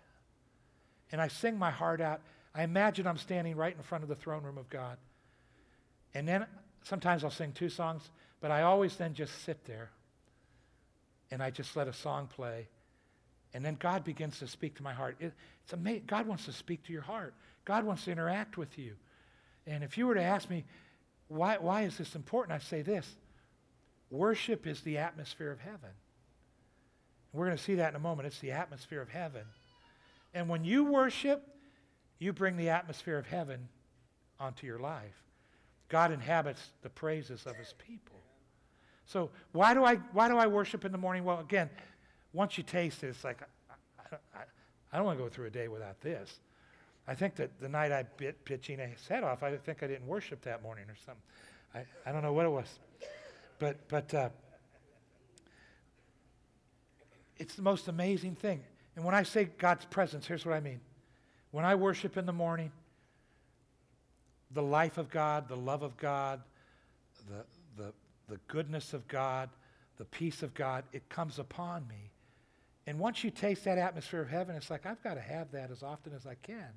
And 1.12 1.20
I 1.22 1.28
sing 1.28 1.58
my 1.58 1.72
heart 1.72 2.00
out. 2.00 2.22
I 2.56 2.64
imagine 2.64 3.08
I'm 3.08 3.18
standing 3.18 3.56
right 3.56 3.76
in 3.76 3.82
front 3.84 4.04
of 4.04 4.10
the 4.10 4.16
throne 4.16 4.44
room 4.44 4.58
of 4.58 4.70
God. 4.70 4.98
And 6.14 6.28
then 6.28 6.46
sometimes 6.84 7.24
I'll 7.24 7.32
sing 7.32 7.52
two 7.52 7.70
songs, 7.70 8.10
but 8.42 8.52
I 8.52 8.62
always 8.62 8.96
then 8.96 9.14
just 9.14 9.44
sit 9.44 9.66
there 9.66 9.90
and 11.32 11.42
I 11.42 11.50
just 11.50 11.76
let 11.76 11.88
a 11.88 11.94
song 11.94 12.28
play. 12.28 12.68
And 13.56 13.64
then 13.64 13.76
God 13.80 14.04
begins 14.04 14.40
to 14.40 14.48
speak 14.48 14.76
to 14.76 14.84
my 14.84 14.94
heart. 14.94 15.16
It, 15.20 15.34
it's 15.64 15.74
amazing. 15.74 16.04
God 16.08 16.28
wants 16.28 16.46
to 16.46 16.52
speak 16.52 16.84
to 16.86 16.94
your 16.94 17.02
heart. 17.02 17.34
God 17.66 17.86
wants 17.86 18.06
to 18.06 18.12
interact 18.12 18.58
with 18.58 18.78
you. 18.78 18.94
And 19.66 19.84
if 19.84 19.98
you 19.98 20.08
were 20.08 20.16
to 20.16 20.22
ask 20.22 20.50
me, 20.50 20.66
why, 21.28 21.58
why 21.58 21.84
is 21.84 21.98
this 21.98 22.16
important? 22.16 22.56
I 22.56 22.60
say 22.60 22.82
this 22.82 23.16
worship 24.12 24.68
is 24.68 24.82
the 24.82 25.00
atmosphere 25.00 25.52
of 25.52 25.60
heaven. 25.60 25.90
We're 27.32 27.46
going 27.46 27.58
to 27.58 27.64
see 27.64 27.76
that 27.76 27.90
in 27.90 27.96
a 27.96 28.00
moment. 28.00 28.28
It's 28.28 28.40
the 28.40 28.52
atmosphere 28.52 29.02
of 29.02 29.10
heaven. 29.10 29.44
And 30.36 30.48
when 30.48 30.64
you 30.64 30.84
worship, 30.84 31.48
you 32.24 32.34
bring 32.34 32.58
the 32.58 32.70
atmosphere 32.70 33.18
of 33.18 33.28
heaven 33.28 33.68
onto 34.40 34.66
your 34.66 34.80
life. 34.80 35.24
God 35.90 36.12
inhabits 36.12 36.72
the 36.82 36.90
praises 36.90 37.46
of 37.46 37.56
his 37.58 37.74
people. 37.78 38.16
So 39.06 39.30
why 39.52 39.74
do 39.74 39.84
I, 39.84 39.96
why 40.14 40.30
do 40.30 40.38
I 40.38 40.48
worship 40.48 40.86
in 40.86 40.92
the 40.92 40.98
morning? 40.98 41.24
Well, 41.24 41.40
again, 41.40 41.70
once 42.32 42.58
you 42.58 42.64
taste 42.64 43.04
it, 43.04 43.08
it's 43.08 43.24
like, 43.24 43.42
I, 43.70 44.16
I, 44.34 44.42
I 44.92 44.98
don't 44.98 45.06
want 45.06 45.20
to 45.20 45.24
go 45.24 45.30
through 45.30 45.48
a 45.48 45.52
day 45.52 45.68
without 45.68 46.00
this. 46.02 46.40
I 47.08 47.14
think 47.14 47.36
that 47.36 47.60
the 47.60 47.68
night 47.68 47.92
I 47.92 48.04
bit 48.18 48.62
Gina's 48.62 49.08
head 49.08 49.24
off, 49.24 49.44
I 49.44 49.56
think 49.58 49.84
I 49.84 49.88
didn't 49.88 50.08
worship 50.08 50.42
that 50.44 50.64
morning 50.64 50.86
or 50.86 50.96
something. 51.06 51.22
I, 51.76 52.10
I 52.10 52.14
don't 52.14 52.24
know 52.24 52.34
what 52.34 52.46
it 52.46 52.50
was. 52.50 52.80
But, 53.60 53.88
but 53.90 54.14
uh, 54.14 54.30
it's 57.38 57.56
the 57.56 57.62
most 57.62 57.90
amazing 57.90 58.36
thing. 58.36 58.64
And 58.96 59.04
when 59.04 59.14
I 59.14 59.24
say 59.24 59.50
God's 59.58 59.86
presence, 59.86 60.26
here's 60.26 60.46
what 60.46 60.56
I 60.56 60.60
mean. 60.62 60.80
When 61.54 61.66
I 61.66 61.76
worship 61.76 62.18
in 62.18 62.26
the 62.26 62.34
morning, 62.34 62.72
the 64.56 64.64
life 64.64 64.98
of 64.98 65.12
God, 65.12 65.48
the 65.48 65.56
love 65.56 65.84
of 65.84 65.96
God, 65.98 66.42
the, 67.30 67.46
the, 67.78 67.94
the 68.28 68.40
goodness 68.48 68.96
of 68.96 69.08
God, 69.08 69.52
the 69.98 70.06
peace 70.06 70.42
of 70.42 70.56
God, 70.56 70.84
it 70.94 71.08
comes 71.10 71.38
upon 71.38 71.88
me. 71.88 72.10
And 72.88 72.98
once 72.98 73.24
you 73.24 73.30
taste 73.30 73.66
that 73.66 73.78
atmosphere 73.78 74.24
of 74.24 74.30
heaven, 74.30 74.56
it's 74.56 74.72
like, 74.72 74.88
I've 74.88 75.04
got 75.04 75.14
to 75.14 75.22
have 75.22 75.52
that 75.52 75.70
as 75.70 75.84
often 75.84 76.14
as 76.16 76.26
I 76.26 76.34
can. 76.42 76.70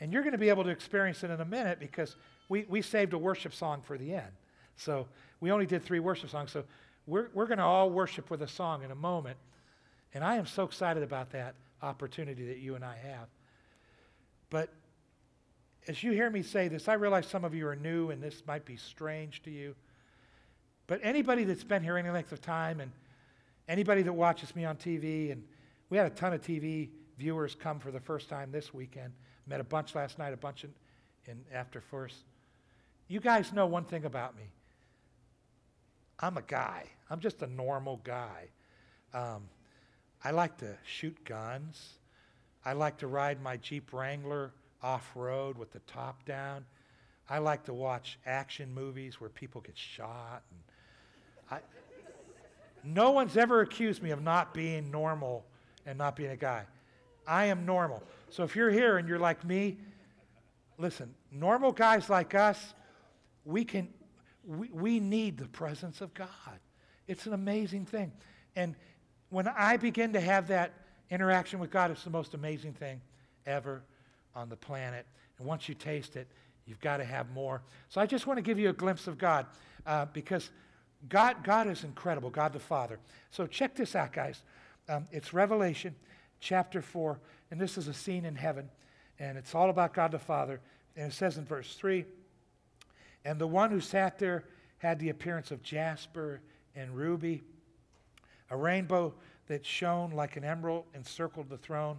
And 0.00 0.14
you're 0.14 0.22
going 0.22 0.32
to 0.32 0.38
be 0.38 0.48
able 0.48 0.64
to 0.64 0.70
experience 0.70 1.22
it 1.22 1.30
in 1.30 1.38
a 1.38 1.44
minute 1.44 1.78
because 1.78 2.16
we, 2.48 2.64
we 2.70 2.80
saved 2.80 3.12
a 3.12 3.18
worship 3.18 3.52
song 3.52 3.82
for 3.82 3.98
the 3.98 4.14
end. 4.14 4.32
So 4.76 5.06
we 5.40 5.52
only 5.52 5.66
did 5.66 5.84
three 5.84 6.00
worship 6.00 6.30
songs. 6.30 6.52
So 6.52 6.64
we're, 7.06 7.28
we're 7.34 7.44
going 7.44 7.58
to 7.58 7.64
all 7.64 7.90
worship 7.90 8.30
with 8.30 8.40
a 8.40 8.48
song 8.48 8.82
in 8.82 8.92
a 8.92 8.96
moment. 8.96 9.36
And 10.14 10.24
I 10.24 10.36
am 10.36 10.46
so 10.46 10.62
excited 10.62 11.02
about 11.02 11.32
that 11.32 11.54
opportunity 11.82 12.46
that 12.46 12.60
you 12.60 12.74
and 12.74 12.82
I 12.82 12.96
have. 12.96 13.28
But 14.50 14.72
as 15.86 16.02
you 16.02 16.12
hear 16.12 16.30
me 16.30 16.42
say 16.42 16.68
this, 16.68 16.88
I 16.88 16.94
realize 16.94 17.26
some 17.26 17.44
of 17.44 17.54
you 17.54 17.66
are 17.66 17.76
new 17.76 18.10
and 18.10 18.22
this 18.22 18.42
might 18.46 18.64
be 18.64 18.76
strange 18.76 19.42
to 19.42 19.50
you. 19.50 19.74
But 20.86 21.00
anybody 21.02 21.44
that's 21.44 21.64
been 21.64 21.82
here 21.82 21.96
any 21.98 22.10
length 22.10 22.32
of 22.32 22.40
time 22.40 22.80
and 22.80 22.90
anybody 23.68 24.02
that 24.02 24.12
watches 24.12 24.56
me 24.56 24.64
on 24.64 24.76
TV, 24.76 25.30
and 25.30 25.44
we 25.90 25.98
had 25.98 26.06
a 26.06 26.14
ton 26.14 26.32
of 26.32 26.40
TV 26.40 26.88
viewers 27.18 27.54
come 27.54 27.78
for 27.78 27.90
the 27.90 28.00
first 28.00 28.28
time 28.28 28.50
this 28.50 28.72
weekend. 28.72 29.12
Met 29.46 29.60
a 29.60 29.64
bunch 29.64 29.94
last 29.94 30.18
night, 30.18 30.32
a 30.32 30.36
bunch 30.36 30.64
in, 30.64 30.72
in 31.26 31.44
after 31.52 31.80
first. 31.80 32.16
You 33.06 33.20
guys 33.20 33.52
know 33.52 33.66
one 33.66 33.84
thing 33.84 34.04
about 34.04 34.36
me. 34.36 34.44
I'm 36.20 36.36
a 36.36 36.42
guy. 36.42 36.84
I'm 37.10 37.20
just 37.20 37.42
a 37.42 37.46
normal 37.46 38.00
guy. 38.02 38.48
Um, 39.14 39.48
I 40.24 40.30
like 40.30 40.58
to 40.58 40.76
shoot 40.84 41.16
guns. 41.24 41.97
I 42.68 42.74
like 42.74 42.98
to 42.98 43.06
ride 43.06 43.40
my 43.40 43.56
Jeep 43.56 43.94
Wrangler 43.94 44.52
off 44.82 45.10
road 45.14 45.56
with 45.56 45.72
the 45.72 45.78
top 45.86 46.22
down. 46.26 46.66
I 47.26 47.38
like 47.38 47.64
to 47.64 47.72
watch 47.72 48.18
action 48.26 48.74
movies 48.74 49.18
where 49.22 49.30
people 49.30 49.62
get 49.62 49.74
shot. 49.74 50.42
I, 51.50 51.60
no 52.84 53.12
one's 53.12 53.38
ever 53.38 53.62
accused 53.62 54.02
me 54.02 54.10
of 54.10 54.20
not 54.20 54.52
being 54.52 54.90
normal 54.90 55.46
and 55.86 55.96
not 55.96 56.14
being 56.14 56.32
a 56.32 56.36
guy. 56.36 56.64
I 57.26 57.46
am 57.46 57.64
normal. 57.64 58.02
So 58.28 58.42
if 58.44 58.54
you're 58.54 58.70
here 58.70 58.98
and 58.98 59.08
you're 59.08 59.18
like 59.18 59.46
me, 59.46 59.78
listen, 60.76 61.14
normal 61.32 61.72
guys 61.72 62.10
like 62.10 62.34
us, 62.34 62.74
we 63.46 63.64
can 63.64 63.88
we, 64.46 64.68
we 64.74 65.00
need 65.00 65.38
the 65.38 65.48
presence 65.48 66.02
of 66.02 66.12
God. 66.12 66.28
It's 67.06 67.24
an 67.24 67.32
amazing 67.32 67.86
thing. 67.86 68.12
And 68.56 68.74
when 69.30 69.48
I 69.48 69.78
begin 69.78 70.12
to 70.12 70.20
have 70.20 70.48
that 70.48 70.74
interaction 71.10 71.58
with 71.58 71.70
God, 71.70 71.90
is 71.90 72.02
the 72.04 72.10
most 72.10 72.34
amazing 72.34 72.72
thing 72.72 73.00
ever 73.46 73.82
on 74.34 74.48
the 74.48 74.56
planet. 74.56 75.06
And 75.38 75.46
once 75.46 75.68
you 75.68 75.74
taste 75.74 76.16
it, 76.16 76.28
you've 76.66 76.80
got 76.80 76.98
to 76.98 77.04
have 77.04 77.30
more. 77.30 77.62
So 77.88 78.00
I 78.00 78.06
just 78.06 78.26
want 78.26 78.38
to 78.38 78.42
give 78.42 78.58
you 78.58 78.68
a 78.68 78.74
glimpse 78.74 79.06
of 79.06 79.18
God 79.18 79.46
uh, 79.86 80.06
because 80.12 80.50
God, 81.08 81.44
God 81.44 81.68
is 81.68 81.84
incredible, 81.84 82.30
God 82.30 82.52
the 82.52 82.58
Father. 82.58 82.98
So 83.30 83.46
check 83.46 83.74
this 83.74 83.94
out, 83.94 84.12
guys. 84.12 84.42
Um, 84.88 85.06
it's 85.12 85.32
Revelation 85.32 85.94
chapter 86.40 86.82
4, 86.82 87.18
and 87.50 87.60
this 87.60 87.78
is 87.78 87.88
a 87.88 87.94
scene 87.94 88.24
in 88.24 88.34
heaven, 88.34 88.68
and 89.18 89.38
it's 89.38 89.54
all 89.54 89.70
about 89.70 89.94
God 89.94 90.12
the 90.12 90.18
Father. 90.18 90.60
And 90.96 91.12
it 91.12 91.14
says 91.14 91.38
in 91.38 91.44
verse 91.44 91.74
3 91.74 92.04
And 93.24 93.38
the 93.38 93.46
one 93.46 93.70
who 93.70 93.80
sat 93.80 94.18
there 94.18 94.44
had 94.78 94.98
the 94.98 95.10
appearance 95.10 95.50
of 95.50 95.62
jasper 95.62 96.40
and 96.74 96.94
ruby, 96.96 97.42
a 98.50 98.56
rainbow 98.56 99.14
that 99.48 99.66
shone 99.66 100.12
like 100.12 100.36
an 100.36 100.44
emerald 100.44 100.84
encircled 100.94 101.48
the 101.48 101.58
throne. 101.58 101.98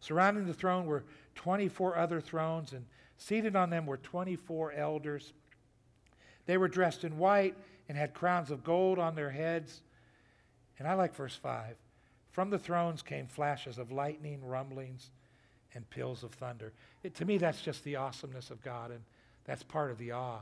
Surrounding 0.00 0.46
the 0.46 0.54
throne 0.54 0.86
were 0.86 1.04
24 1.34 1.96
other 1.96 2.20
thrones, 2.20 2.72
and 2.72 2.84
seated 3.18 3.54
on 3.54 3.70
them 3.70 3.86
were 3.86 3.98
24 3.98 4.72
elders. 4.72 5.32
They 6.46 6.56
were 6.56 6.68
dressed 6.68 7.04
in 7.04 7.18
white 7.18 7.54
and 7.88 7.96
had 7.96 8.14
crowns 8.14 8.50
of 8.50 8.64
gold 8.64 8.98
on 8.98 9.14
their 9.14 9.30
heads. 9.30 9.82
And 10.78 10.88
I 10.88 10.94
like 10.94 11.14
verse 11.14 11.36
5. 11.36 11.76
From 12.32 12.50
the 12.50 12.58
thrones 12.58 13.02
came 13.02 13.26
flashes 13.26 13.78
of 13.78 13.92
lightning, 13.92 14.40
rumblings, 14.44 15.10
and 15.74 15.88
peals 15.90 16.22
of 16.22 16.32
thunder. 16.32 16.72
It, 17.02 17.14
to 17.16 17.24
me, 17.24 17.38
that's 17.38 17.60
just 17.60 17.84
the 17.84 17.96
awesomeness 17.96 18.50
of 18.50 18.62
God, 18.62 18.90
and 18.90 19.00
that's 19.44 19.62
part 19.62 19.90
of 19.90 19.98
the 19.98 20.12
awe. 20.12 20.40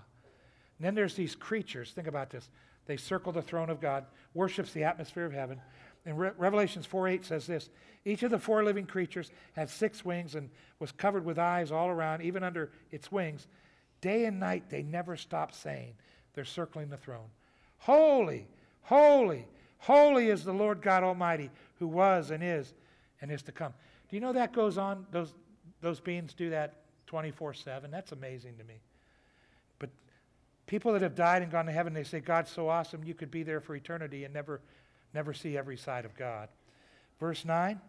And 0.79 0.87
then 0.87 0.95
there's 0.95 1.15
these 1.15 1.35
creatures. 1.35 1.91
Think 1.91 2.07
about 2.07 2.31
this. 2.31 2.49
They 2.87 2.97
circle 2.97 3.33
the 3.33 3.43
throne 3.43 3.69
of 3.69 3.81
God, 3.81 4.07
worships 4.35 4.73
the 4.73 4.85
atmosphere 4.85 5.27
of 5.27 5.33
heaven. 5.33 5.61
And 6.09 6.19
Re- 6.19 6.31
Revelations 6.39 6.87
4 6.87 7.09
8 7.09 7.25
says 7.25 7.47
this 7.47 7.69
Each 8.05 8.23
of 8.23 8.31
the 8.31 8.39
four 8.39 8.65
living 8.65 8.87
creatures 8.87 9.31
had 9.53 9.69
six 9.69 10.05
wings 10.05 10.35
and 10.35 10.49
was 10.81 10.91
covered 10.91 11.25
with 11.25 11.39
eyes 11.39 11.71
all 11.71 11.89
around, 11.89 12.23
even 12.23 12.43
under 12.43 12.73
its 12.91 13.13
wings. 13.13 13.47
Day 14.01 14.25
and 14.25 14.41
night 14.41 14.71
they 14.71 14.83
never 14.83 15.17
stop 15.17 15.53
saying, 15.53 15.93
They're 16.35 16.47
circling 16.47 16.89
the 16.89 16.97
throne. 16.97 17.29
Holy, 17.79 18.47
holy, 18.83 19.47
holy 19.79 20.31
is 20.31 20.45
the 20.45 20.53
Lord 20.53 20.81
God 20.81 21.05
Almighty, 21.05 21.51
who 21.79 21.87
was 21.87 22.31
and 22.31 22.43
is 22.43 22.73
and 23.21 23.31
is 23.31 23.43
to 23.43 23.53
come. 23.53 23.75
Do 24.09 24.17
you 24.17 24.21
know 24.21 24.33
that 24.33 24.55
goes 24.55 24.79
on? 24.79 25.07
Those, 25.11 25.35
those 25.83 26.01
beings 26.01 26.33
do 26.33 26.51
that 26.51 26.77
24 27.07 27.53
7. 27.53 27.91
That's 27.91 28.13
amazing 28.13 28.57
to 28.57 28.65
me. 28.65 28.81
But 29.79 29.91
people 30.67 30.95
that 30.95 31.03
have 31.03 31.15
died 31.15 31.43
and 31.43 31.53
gone 31.53 31.67
to 31.67 31.73
heaven, 31.73 31.93
they 31.93 32.05
say, 32.05 32.21
God's 32.21 32.51
so 32.51 32.71
awesome, 32.71 33.05
you 33.05 33.13
could 33.13 33.31
be 33.31 33.43
there 33.43 33.61
for 33.61 33.77
eternity 33.77 34.25
and 34.25 34.33
never, 34.33 34.63
never 35.15 35.33
see 35.33 35.57
every 35.57 35.77
side 35.77 36.05
of 36.05 36.17
God. 36.17 36.49
Verse 37.19 37.45
9, 37.45 37.81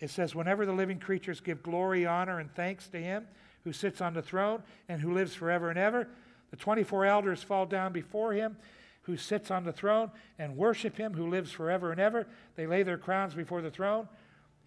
it 0.00 0.10
says, 0.10 0.34
Whenever 0.34 0.66
the 0.66 0.72
living 0.72 0.98
creatures 0.98 1.40
give 1.40 1.62
glory, 1.62 2.06
honor, 2.06 2.38
and 2.38 2.52
thanks 2.54 2.88
to 2.88 2.98
him 2.98 3.26
who 3.64 3.72
sits 3.72 4.00
on 4.00 4.14
the 4.14 4.22
throne 4.22 4.62
and 4.88 5.00
who 5.00 5.12
lives 5.12 5.34
forever 5.34 5.70
and 5.70 5.78
ever. 5.78 6.08
The 6.50 6.56
24 6.56 7.04
elders 7.04 7.42
fall 7.42 7.66
down 7.66 7.92
before 7.92 8.32
him 8.32 8.56
who 9.02 9.16
sits 9.16 9.50
on 9.50 9.64
the 9.64 9.72
throne 9.72 10.10
and 10.38 10.56
worship 10.56 10.96
him 10.96 11.14
who 11.14 11.28
lives 11.28 11.50
forever 11.50 11.90
and 11.90 12.00
ever. 12.00 12.26
They 12.56 12.66
lay 12.66 12.82
their 12.82 12.98
crowns 12.98 13.34
before 13.34 13.62
the 13.62 13.70
throne 13.70 14.08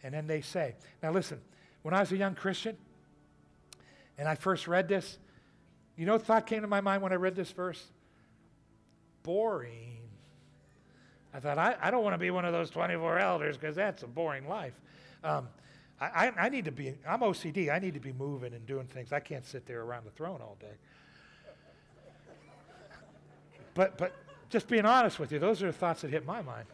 and 0.03 0.13
then 0.13 0.27
they 0.27 0.41
say, 0.41 0.75
Now 1.01 1.11
listen, 1.11 1.39
when 1.81 1.93
I 1.93 1.99
was 1.99 2.11
a 2.11 2.17
young 2.17 2.35
Christian 2.35 2.77
and 4.17 4.27
I 4.27 4.35
first 4.35 4.67
read 4.67 4.87
this, 4.87 5.17
you 5.95 6.05
know 6.05 6.17
thought 6.17 6.47
came 6.47 6.61
to 6.61 6.67
my 6.67 6.81
mind 6.81 7.01
when 7.01 7.11
I 7.11 7.15
read 7.15 7.35
this 7.35 7.51
verse? 7.51 7.83
Boring. 9.23 10.00
I 11.33 11.39
thought, 11.39 11.57
I, 11.57 11.75
I 11.81 11.91
don't 11.91 12.03
want 12.03 12.13
to 12.13 12.17
be 12.17 12.29
one 12.31 12.45
of 12.45 12.51
those 12.51 12.69
24 12.69 13.19
elders 13.19 13.57
because 13.57 13.75
that's 13.75 14.03
a 14.03 14.07
boring 14.07 14.47
life. 14.47 14.73
Um, 15.23 15.47
I, 15.99 16.31
I, 16.37 16.49
need 16.49 16.65
to 16.65 16.71
be, 16.71 16.95
I'm 17.07 17.19
OCD. 17.19 17.71
I 17.71 17.77
need 17.77 17.93
to 17.93 17.99
be 17.99 18.11
moving 18.11 18.53
and 18.53 18.65
doing 18.65 18.87
things. 18.87 19.13
I 19.13 19.19
can't 19.19 19.45
sit 19.45 19.67
there 19.67 19.83
around 19.83 20.05
the 20.05 20.11
throne 20.11 20.41
all 20.41 20.57
day. 20.59 20.73
But, 23.75 23.97
but 23.97 24.13
just 24.49 24.67
being 24.67 24.85
honest 24.85 25.19
with 25.19 25.31
you, 25.31 25.39
those 25.39 25.61
are 25.61 25.67
the 25.67 25.73
thoughts 25.73 26.01
that 26.01 26.09
hit 26.09 26.25
my 26.25 26.41
mind. 26.41 26.65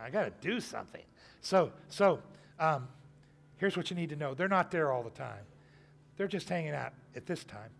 I 0.00 0.10
got 0.10 0.24
to 0.24 0.32
do 0.40 0.60
something. 0.60 1.02
So, 1.40 1.70
so 1.88 2.20
um, 2.58 2.88
here's 3.58 3.76
what 3.76 3.90
you 3.90 3.96
need 3.96 4.08
to 4.10 4.16
know 4.16 4.34
they're 4.34 4.48
not 4.48 4.70
there 4.70 4.90
all 4.92 5.02
the 5.02 5.10
time, 5.10 5.44
they're 6.16 6.28
just 6.28 6.48
hanging 6.48 6.72
out 6.72 6.92
at 7.14 7.26
this 7.26 7.44
time. 7.44 7.70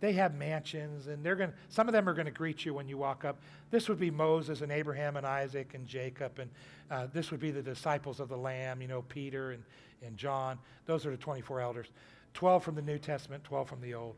They 0.00 0.12
have 0.12 0.34
mansions, 0.34 1.08
and 1.08 1.24
they're 1.24 1.34
going. 1.34 1.52
Some 1.68 1.88
of 1.88 1.92
them 1.92 2.08
are 2.08 2.14
going 2.14 2.26
to 2.26 2.32
greet 2.32 2.64
you 2.64 2.74
when 2.74 2.88
you 2.88 2.96
walk 2.96 3.24
up. 3.24 3.40
This 3.70 3.88
would 3.88 3.98
be 3.98 4.10
Moses 4.10 4.60
and 4.60 4.70
Abraham 4.70 5.16
and 5.16 5.26
Isaac 5.26 5.74
and 5.74 5.86
Jacob, 5.86 6.38
and 6.38 6.50
uh, 6.90 7.08
this 7.12 7.30
would 7.30 7.40
be 7.40 7.50
the 7.50 7.62
disciples 7.62 8.20
of 8.20 8.28
the 8.28 8.36
Lamb. 8.36 8.80
You 8.80 8.88
know, 8.88 9.02
Peter 9.02 9.50
and 9.50 9.64
and 10.02 10.16
John. 10.16 10.58
Those 10.86 11.04
are 11.06 11.10
the 11.10 11.16
24 11.16 11.60
elders. 11.60 11.86
12 12.34 12.62
from 12.62 12.74
the 12.74 12.82
New 12.82 12.98
Testament, 12.98 13.42
12 13.44 13.68
from 13.68 13.80
the 13.80 13.94
Old, 13.94 14.14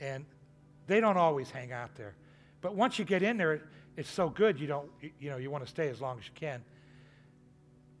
and 0.00 0.26
they 0.86 1.00
don't 1.00 1.16
always 1.16 1.50
hang 1.50 1.72
out 1.72 1.94
there. 1.94 2.14
But 2.60 2.74
once 2.74 2.98
you 2.98 3.04
get 3.04 3.22
in 3.22 3.38
there, 3.38 3.62
it's 3.96 4.10
so 4.10 4.28
good 4.28 4.60
you 4.60 4.66
don't. 4.66 4.90
You 5.18 5.30
know, 5.30 5.36
you 5.38 5.50
want 5.50 5.64
to 5.64 5.70
stay 5.70 5.88
as 5.88 6.00
long 6.00 6.18
as 6.18 6.26
you 6.26 6.32
can. 6.34 6.62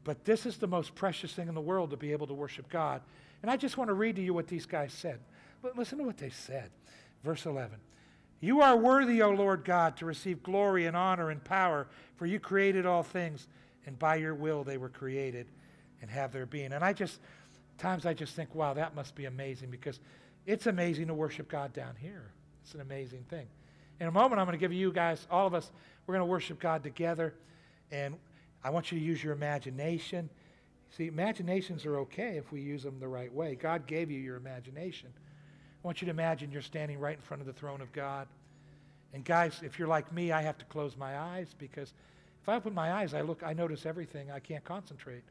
But 0.04 0.24
this 0.24 0.46
is 0.46 0.56
the 0.56 0.66
most 0.66 0.94
precious 0.94 1.32
thing 1.32 1.48
in 1.48 1.54
the 1.54 1.60
world 1.60 1.90
to 1.90 1.96
be 1.96 2.12
able 2.12 2.26
to 2.26 2.34
worship 2.34 2.68
God. 2.68 3.02
And 3.40 3.50
I 3.50 3.56
just 3.56 3.76
want 3.76 3.88
to 3.88 3.94
read 3.94 4.16
to 4.16 4.22
you 4.22 4.34
what 4.34 4.48
these 4.48 4.66
guys 4.66 4.92
said. 4.92 5.20
But 5.62 5.78
listen 5.78 5.98
to 5.98 6.04
what 6.04 6.18
they 6.18 6.30
said. 6.30 6.70
Verse 7.24 7.46
11 7.46 7.78
You 8.40 8.60
are 8.62 8.76
worthy, 8.76 9.22
O 9.22 9.30
Lord 9.30 9.64
God, 9.64 9.96
to 9.98 10.06
receive 10.06 10.42
glory 10.42 10.86
and 10.86 10.96
honor 10.96 11.30
and 11.30 11.42
power, 11.42 11.88
for 12.16 12.26
you 12.26 12.40
created 12.40 12.86
all 12.86 13.02
things, 13.02 13.48
and 13.86 13.98
by 13.98 14.16
your 14.16 14.34
will 14.34 14.64
they 14.64 14.78
were 14.78 14.88
created 14.88 15.46
and 16.00 16.10
have 16.10 16.32
their 16.32 16.46
being. 16.46 16.72
And 16.72 16.84
I 16.84 16.92
just, 16.92 17.20
times 17.78 18.06
I 18.06 18.14
just 18.14 18.34
think, 18.34 18.54
wow, 18.54 18.74
that 18.74 18.94
must 18.94 19.14
be 19.14 19.26
amazing 19.26 19.70
because 19.70 20.00
it's 20.46 20.66
amazing 20.66 21.06
to 21.06 21.14
worship 21.14 21.48
God 21.48 21.72
down 21.72 21.94
here. 22.00 22.32
It's 22.62 22.74
an 22.74 22.80
amazing 22.80 23.24
thing. 23.28 23.46
In 24.00 24.08
a 24.08 24.10
moment, 24.10 24.40
I'm 24.40 24.46
going 24.46 24.58
to 24.58 24.60
give 24.60 24.72
you 24.72 24.92
guys, 24.92 25.26
all 25.30 25.46
of 25.46 25.54
us, 25.54 25.70
we're 26.06 26.14
going 26.14 26.26
to 26.26 26.30
worship 26.30 26.58
God 26.58 26.82
together. 26.82 27.34
And 27.92 28.16
I 28.64 28.70
want 28.70 28.90
you 28.90 28.98
to 28.98 29.04
use 29.04 29.22
your 29.22 29.32
imagination. 29.32 30.28
See, 30.96 31.06
imaginations 31.06 31.86
are 31.86 31.98
okay 31.98 32.36
if 32.36 32.50
we 32.50 32.60
use 32.60 32.82
them 32.82 32.98
the 32.98 33.08
right 33.08 33.32
way. 33.32 33.54
God 33.54 33.86
gave 33.86 34.10
you 34.10 34.18
your 34.18 34.36
imagination. 34.36 35.10
I 35.82 35.88
want 35.88 36.00
you 36.00 36.06
to 36.06 36.10
imagine 36.10 36.52
you're 36.52 36.62
standing 36.62 37.00
right 37.00 37.16
in 37.16 37.22
front 37.22 37.40
of 37.40 37.46
the 37.46 37.52
throne 37.52 37.80
of 37.80 37.92
God. 37.92 38.28
And 39.12 39.24
guys, 39.24 39.60
if 39.64 39.78
you're 39.78 39.88
like 39.88 40.12
me, 40.12 40.30
I 40.30 40.42
have 40.42 40.56
to 40.58 40.64
close 40.66 40.96
my 40.96 41.18
eyes 41.18 41.54
because 41.58 41.92
if 42.40 42.48
I 42.48 42.56
open 42.56 42.72
my 42.72 42.92
eyes, 42.92 43.14
I 43.14 43.20
look, 43.20 43.42
I 43.44 43.52
notice 43.52 43.84
everything. 43.84 44.30
I 44.30 44.38
can't 44.38 44.64
concentrate. 44.64 45.22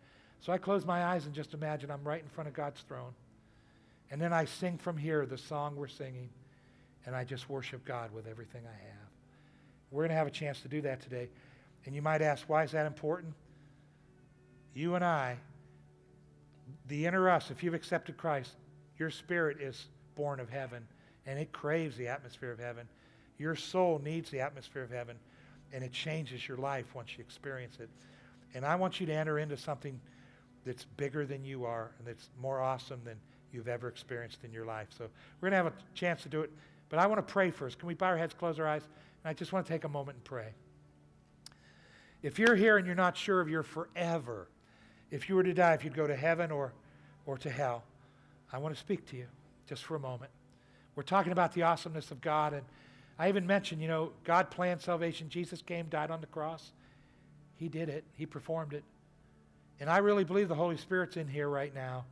So 0.41 0.51
I 0.51 0.57
close 0.57 0.85
my 0.85 1.05
eyes 1.05 1.25
and 1.25 1.33
just 1.33 1.53
imagine 1.53 1.89
I'm 1.89 2.03
right 2.03 2.21
in 2.21 2.27
front 2.27 2.47
of 2.47 2.53
God's 2.53 2.81
throne. 2.81 3.13
And 4.09 4.21
then 4.21 4.33
I 4.33 4.45
sing 4.45 4.77
from 4.77 4.97
here 4.97 5.25
the 5.25 5.37
song 5.37 5.75
we're 5.77 5.87
singing, 5.87 6.29
and 7.05 7.15
I 7.15 7.23
just 7.23 7.49
worship 7.49 7.85
God 7.85 8.11
with 8.13 8.27
everything 8.27 8.61
I 8.65 8.87
have. 8.87 9.09
We're 9.89 10.01
going 10.01 10.09
to 10.09 10.15
have 10.15 10.27
a 10.27 10.31
chance 10.31 10.59
to 10.61 10.67
do 10.67 10.81
that 10.81 11.01
today. 11.01 11.29
And 11.85 11.95
you 11.95 12.01
might 12.01 12.21
ask, 12.21 12.49
why 12.49 12.63
is 12.63 12.71
that 12.71 12.85
important? 12.85 13.33
You 14.73 14.95
and 14.95 15.03
I, 15.03 15.37
the 16.87 17.05
inner 17.05 17.29
us, 17.29 17.51
if 17.51 17.63
you've 17.63 17.73
accepted 17.73 18.17
Christ, 18.17 18.51
your 18.97 19.09
spirit 19.09 19.61
is 19.61 19.87
born 20.15 20.39
of 20.39 20.49
heaven 20.49 20.85
and 21.25 21.39
it 21.39 21.51
craves 21.51 21.97
the 21.97 22.07
atmosphere 22.07 22.51
of 22.51 22.59
heaven. 22.59 22.87
Your 23.37 23.55
soul 23.55 23.99
needs 24.03 24.29
the 24.29 24.39
atmosphere 24.39 24.83
of 24.83 24.91
heaven 24.91 25.17
and 25.73 25.83
it 25.83 25.91
changes 25.91 26.47
your 26.47 26.57
life 26.57 26.93
once 26.93 27.17
you 27.17 27.23
experience 27.23 27.77
it. 27.79 27.89
And 28.53 28.65
I 28.65 28.75
want 28.75 28.99
you 28.99 29.05
to 29.05 29.13
enter 29.13 29.39
into 29.39 29.57
something 29.57 29.99
that's 30.65 30.85
bigger 30.97 31.25
than 31.25 31.43
you 31.45 31.65
are 31.65 31.91
and 31.97 32.07
that's 32.07 32.29
more 32.39 32.61
awesome 32.61 33.01
than 33.03 33.15
you've 33.51 33.67
ever 33.67 33.87
experienced 33.87 34.43
in 34.43 34.51
your 34.51 34.65
life. 34.65 34.87
So 34.97 35.05
we're 35.39 35.49
going 35.49 35.59
to 35.59 35.63
have 35.63 35.67
a 35.67 35.73
chance 35.93 36.23
to 36.23 36.29
do 36.29 36.41
it. 36.41 36.51
But 36.89 36.99
I 36.99 37.07
want 37.07 37.25
to 37.25 37.33
pray 37.33 37.51
first. 37.51 37.79
Can 37.79 37.87
we 37.87 37.93
bow 37.93 38.07
our 38.07 38.17
heads, 38.17 38.33
close 38.33 38.59
our 38.59 38.67
eyes? 38.67 38.83
And 39.23 39.29
I 39.29 39.33
just 39.33 39.53
want 39.53 39.65
to 39.65 39.71
take 39.71 39.85
a 39.85 39.89
moment 39.89 40.17
and 40.17 40.23
pray. 40.23 40.53
If 42.21 42.37
you're 42.37 42.55
here 42.55 42.77
and 42.77 42.85
you're 42.85 42.95
not 42.95 43.17
sure 43.17 43.41
of 43.41 43.49
your 43.49 43.63
forever, 43.63 44.49
if 45.09 45.27
you 45.27 45.35
were 45.35 45.43
to 45.43 45.53
die, 45.53 45.73
if 45.73 45.83
you'd 45.83 45.95
go 45.95 46.05
to 46.05 46.15
heaven 46.15 46.51
or, 46.51 46.73
or 47.25 47.37
to 47.39 47.49
hell, 47.49 47.83
I 48.51 48.57
want 48.57 48.75
to 48.75 48.79
speak 48.79 49.09
to 49.11 49.17
you 49.17 49.25
just 49.67 49.83
for 49.83 49.95
a 49.95 49.99
moment. 49.99 50.31
We're 50.95 51.03
talking 51.03 51.31
about 51.31 51.53
the 51.53 51.63
awesomeness 51.63 52.11
of 52.11 52.21
God, 52.21 52.53
and 52.53 52.63
I 53.17 53.29
even 53.29 53.47
mentioned, 53.47 53.81
you 53.81 53.87
know, 53.87 54.11
God 54.23 54.51
planned 54.51 54.81
salvation. 54.81 55.29
Jesus 55.29 55.61
came, 55.61 55.87
died 55.87 56.11
on 56.11 56.21
the 56.21 56.27
cross. 56.27 56.71
He 57.55 57.69
did 57.69 57.89
it, 57.89 58.03
He 58.15 58.25
performed 58.25 58.73
it. 58.73 58.83
And 59.79 59.89
I 59.89 59.97
really 59.97 60.23
believe 60.23 60.47
the 60.47 60.55
Holy 60.55 60.77
Spirit's 60.77 61.17
in 61.17 61.27
here 61.27 61.49
right 61.49 61.73
now, 61.73 62.05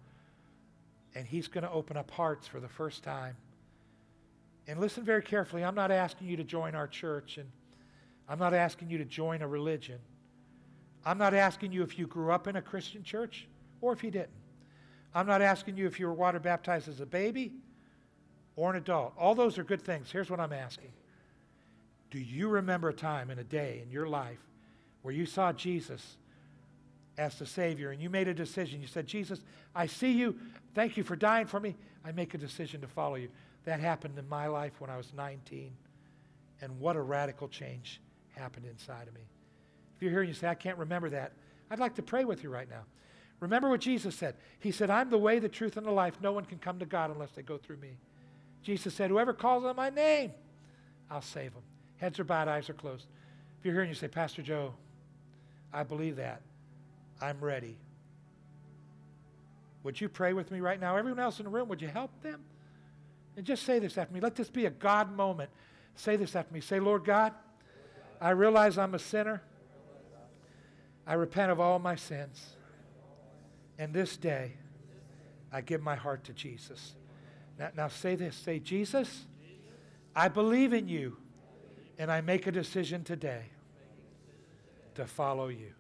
and 1.16 1.28
He's 1.28 1.48
going 1.48 1.64
to 1.64 1.72
open 1.72 1.98
up 1.98 2.10
hearts 2.12 2.48
for 2.48 2.60
the 2.60 2.70
first 2.70 3.04
time. 3.04 3.36
And 4.68 4.80
listen 4.80 5.04
very 5.04 5.24
carefully. 5.24 5.64
I'm 5.64 5.74
not 5.74 5.90
asking 5.90 6.28
you 6.28 6.38
to 6.38 6.44
join 6.44 6.76
our 6.76 6.88
church 6.88 7.40
and 7.40 7.50
I'm 8.30 8.38
not 8.38 8.54
asking 8.54 8.92
you 8.92 9.00
to 9.00 9.06
join 9.06 9.42
a 9.42 9.48
religion. 9.48 9.98
I'm 11.04 11.18
not 11.18 11.34
asking 11.34 11.72
you 11.72 11.82
if 11.82 11.98
you 11.98 12.06
grew 12.06 12.32
up 12.32 12.46
in 12.46 12.56
a 12.56 12.62
Christian 12.62 13.02
church 13.02 13.48
or 13.82 13.92
if 13.94 14.04
you 14.04 14.12
didn't. 14.12 14.30
I'm 15.14 15.26
not 15.26 15.42
asking 15.42 15.78
you 15.78 15.88
if 15.88 16.00
you 16.00 16.08
were 16.08 16.14
water 16.14 16.40
baptized 16.40 16.88
as 16.88 17.00
a 17.00 17.06
baby 17.06 17.54
or 18.56 18.70
an 18.70 18.76
adult. 18.76 19.14
All 19.18 19.36
those 19.36 19.58
are 19.58 19.64
good 19.64 19.82
things. 19.82 20.12
Here's 20.12 20.30
what 20.30 20.40
I'm 20.40 20.54
asking 20.54 20.92
Do 22.12 22.20
you 22.20 22.50
remember 22.50 22.90
a 22.90 22.94
time 22.94 23.30
in 23.30 23.40
a 23.40 23.44
day 23.44 23.82
in 23.84 23.92
your 23.92 24.08
life 24.08 24.40
where 25.02 25.14
you 25.14 25.26
saw 25.26 25.52
Jesus 25.52 26.18
as 27.18 27.40
the 27.40 27.46
Savior 27.46 27.92
and 27.92 28.02
you 28.02 28.10
made 28.10 28.28
a 28.28 28.34
decision? 28.34 28.82
You 28.82 28.88
said, 28.88 29.08
Jesus, 29.08 29.42
I 29.76 29.88
see 29.88 30.12
you. 30.12 30.36
Thank 30.76 30.98
you 30.98 31.04
for 31.04 31.16
dying 31.16 31.48
for 31.48 31.60
me. 31.60 31.76
I 32.06 32.12
make 32.12 32.34
a 32.34 32.38
decision 32.38 32.82
to 32.82 32.88
follow 32.88 33.16
you. 33.16 33.30
That 33.66 33.80
happened 33.80 34.18
in 34.18 34.28
my 34.30 34.48
life 34.48 34.74
when 34.80 34.90
I 34.90 34.98
was 34.98 35.12
19. 35.16 35.72
And 36.62 36.80
what 36.80 36.96
a 36.96 37.02
radical 37.02 37.48
change 37.48 38.02
happened 38.36 38.66
inside 38.66 39.08
of 39.08 39.14
me. 39.14 39.22
If 39.96 40.04
you're 40.04 40.12
here 40.12 40.22
and 40.22 40.30
you 40.30 40.34
say, 40.34 40.48
I 40.48 40.56
can't 40.56 40.78
remember 40.78 41.10
that, 41.10 41.34
I'd 41.70 41.80
like 41.80 41.96
to 41.96 42.02
pray 42.02 42.26
with 42.26 42.44
you 42.44 42.50
right 42.50 42.70
now. 42.70 42.84
Remember 43.40 43.70
what 43.70 43.82
Jesus 43.82 44.16
said. 44.16 44.36
He 44.60 44.72
said, 44.72 44.90
I'm 44.90 45.10
the 45.10 45.18
way, 45.18 45.40
the 45.40 45.50
truth, 45.50 45.78
and 45.78 45.86
the 45.86 45.92
life. 45.92 46.16
No 46.22 46.32
one 46.32 46.46
can 46.46 46.58
come 46.58 46.80
to 46.80 46.86
God 46.86 47.10
unless 47.10 47.32
they 47.32 47.42
go 47.42 47.58
through 47.58 47.78
me. 47.78 47.98
Jesus 48.64 48.94
said, 48.94 49.10
Whoever 49.10 49.34
calls 49.34 49.64
on 49.64 49.76
my 49.76 49.90
name, 49.90 50.32
I'll 51.10 51.22
save 51.22 51.54
them. 51.54 51.64
Heads 51.98 52.20
are 52.20 52.26
bowed, 52.26 52.48
eyes 52.48 52.70
are 52.70 52.74
closed. 52.74 53.06
If 53.60 53.66
you're 53.66 53.74
here 53.74 53.84
and 53.84 53.90
you 53.90 53.96
say, 53.96 54.08
Pastor 54.08 54.42
Joe, 54.42 54.74
I 55.74 55.84
believe 55.84 56.18
that. 56.18 56.42
I'm 57.22 57.40
ready. 57.40 57.78
Would 59.84 60.00
you 60.00 60.10
pray 60.10 60.34
with 60.34 60.52
me 60.52 60.60
right 60.60 60.80
now? 60.80 60.98
Everyone 60.98 61.20
else 61.20 61.40
in 61.40 61.46
the 61.46 61.50
room, 61.50 61.70
would 61.70 61.82
you 61.82 61.88
help 61.88 62.12
them? 62.22 62.42
And 63.38 63.46
just 63.46 63.64
say 63.64 63.80
this 63.80 63.98
after 63.98 64.14
me. 64.14 64.20
Let 64.20 64.36
this 64.36 64.50
be 64.50 64.66
a 64.66 64.70
God 64.70 65.16
moment. 65.16 65.50
Say 65.96 66.16
this 66.16 66.36
after 66.36 66.54
me. 66.54 66.60
Say, 66.60 66.80
Lord 66.80 67.06
God, 67.06 67.34
I 68.20 68.32
realize 68.32 68.78
I'm 68.78 68.96
a 68.96 69.00
sinner. 69.00 69.42
I 71.08 71.14
repent 71.14 71.52
of 71.52 71.60
all 71.60 71.80
my 71.80 71.96
sins. 71.96 72.56
And 73.80 73.94
this 73.94 74.18
day, 74.18 74.52
I 75.54 75.62
give 75.62 75.82
my 75.82 75.96
heart 75.96 76.26
to 76.26 76.34
Jesus. 76.34 76.96
Now, 77.58 77.70
now 77.76 77.88
say 77.88 78.16
this 78.16 78.36
say, 78.36 78.60
Jesus, 78.60 79.26
I 80.14 80.28
believe 80.28 80.74
in 80.74 80.90
you, 80.90 81.18
and 81.98 82.12
I 82.12 82.20
make 82.20 82.46
a 82.46 82.52
decision 82.52 83.06
today 83.06 83.46
to 84.96 85.06
follow 85.06 85.48
you. 85.48 85.72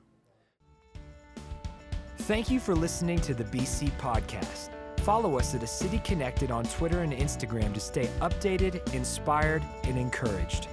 Thank 2.19 2.49
you 2.49 2.59
for 2.59 2.73
listening 2.73 3.19
to 3.19 3.33
the 3.33 3.43
BC 3.43 3.91
Podcast. 3.99 4.69
Follow 4.99 5.37
us 5.37 5.53
at 5.53 5.63
A 5.63 5.67
City 5.67 5.99
Connected 5.99 6.51
on 6.51 6.63
Twitter 6.65 7.01
and 7.01 7.11
Instagram 7.11 7.73
to 7.73 7.79
stay 7.81 8.07
updated, 8.21 8.93
inspired, 8.93 9.63
and 9.83 9.97
encouraged. 9.97 10.69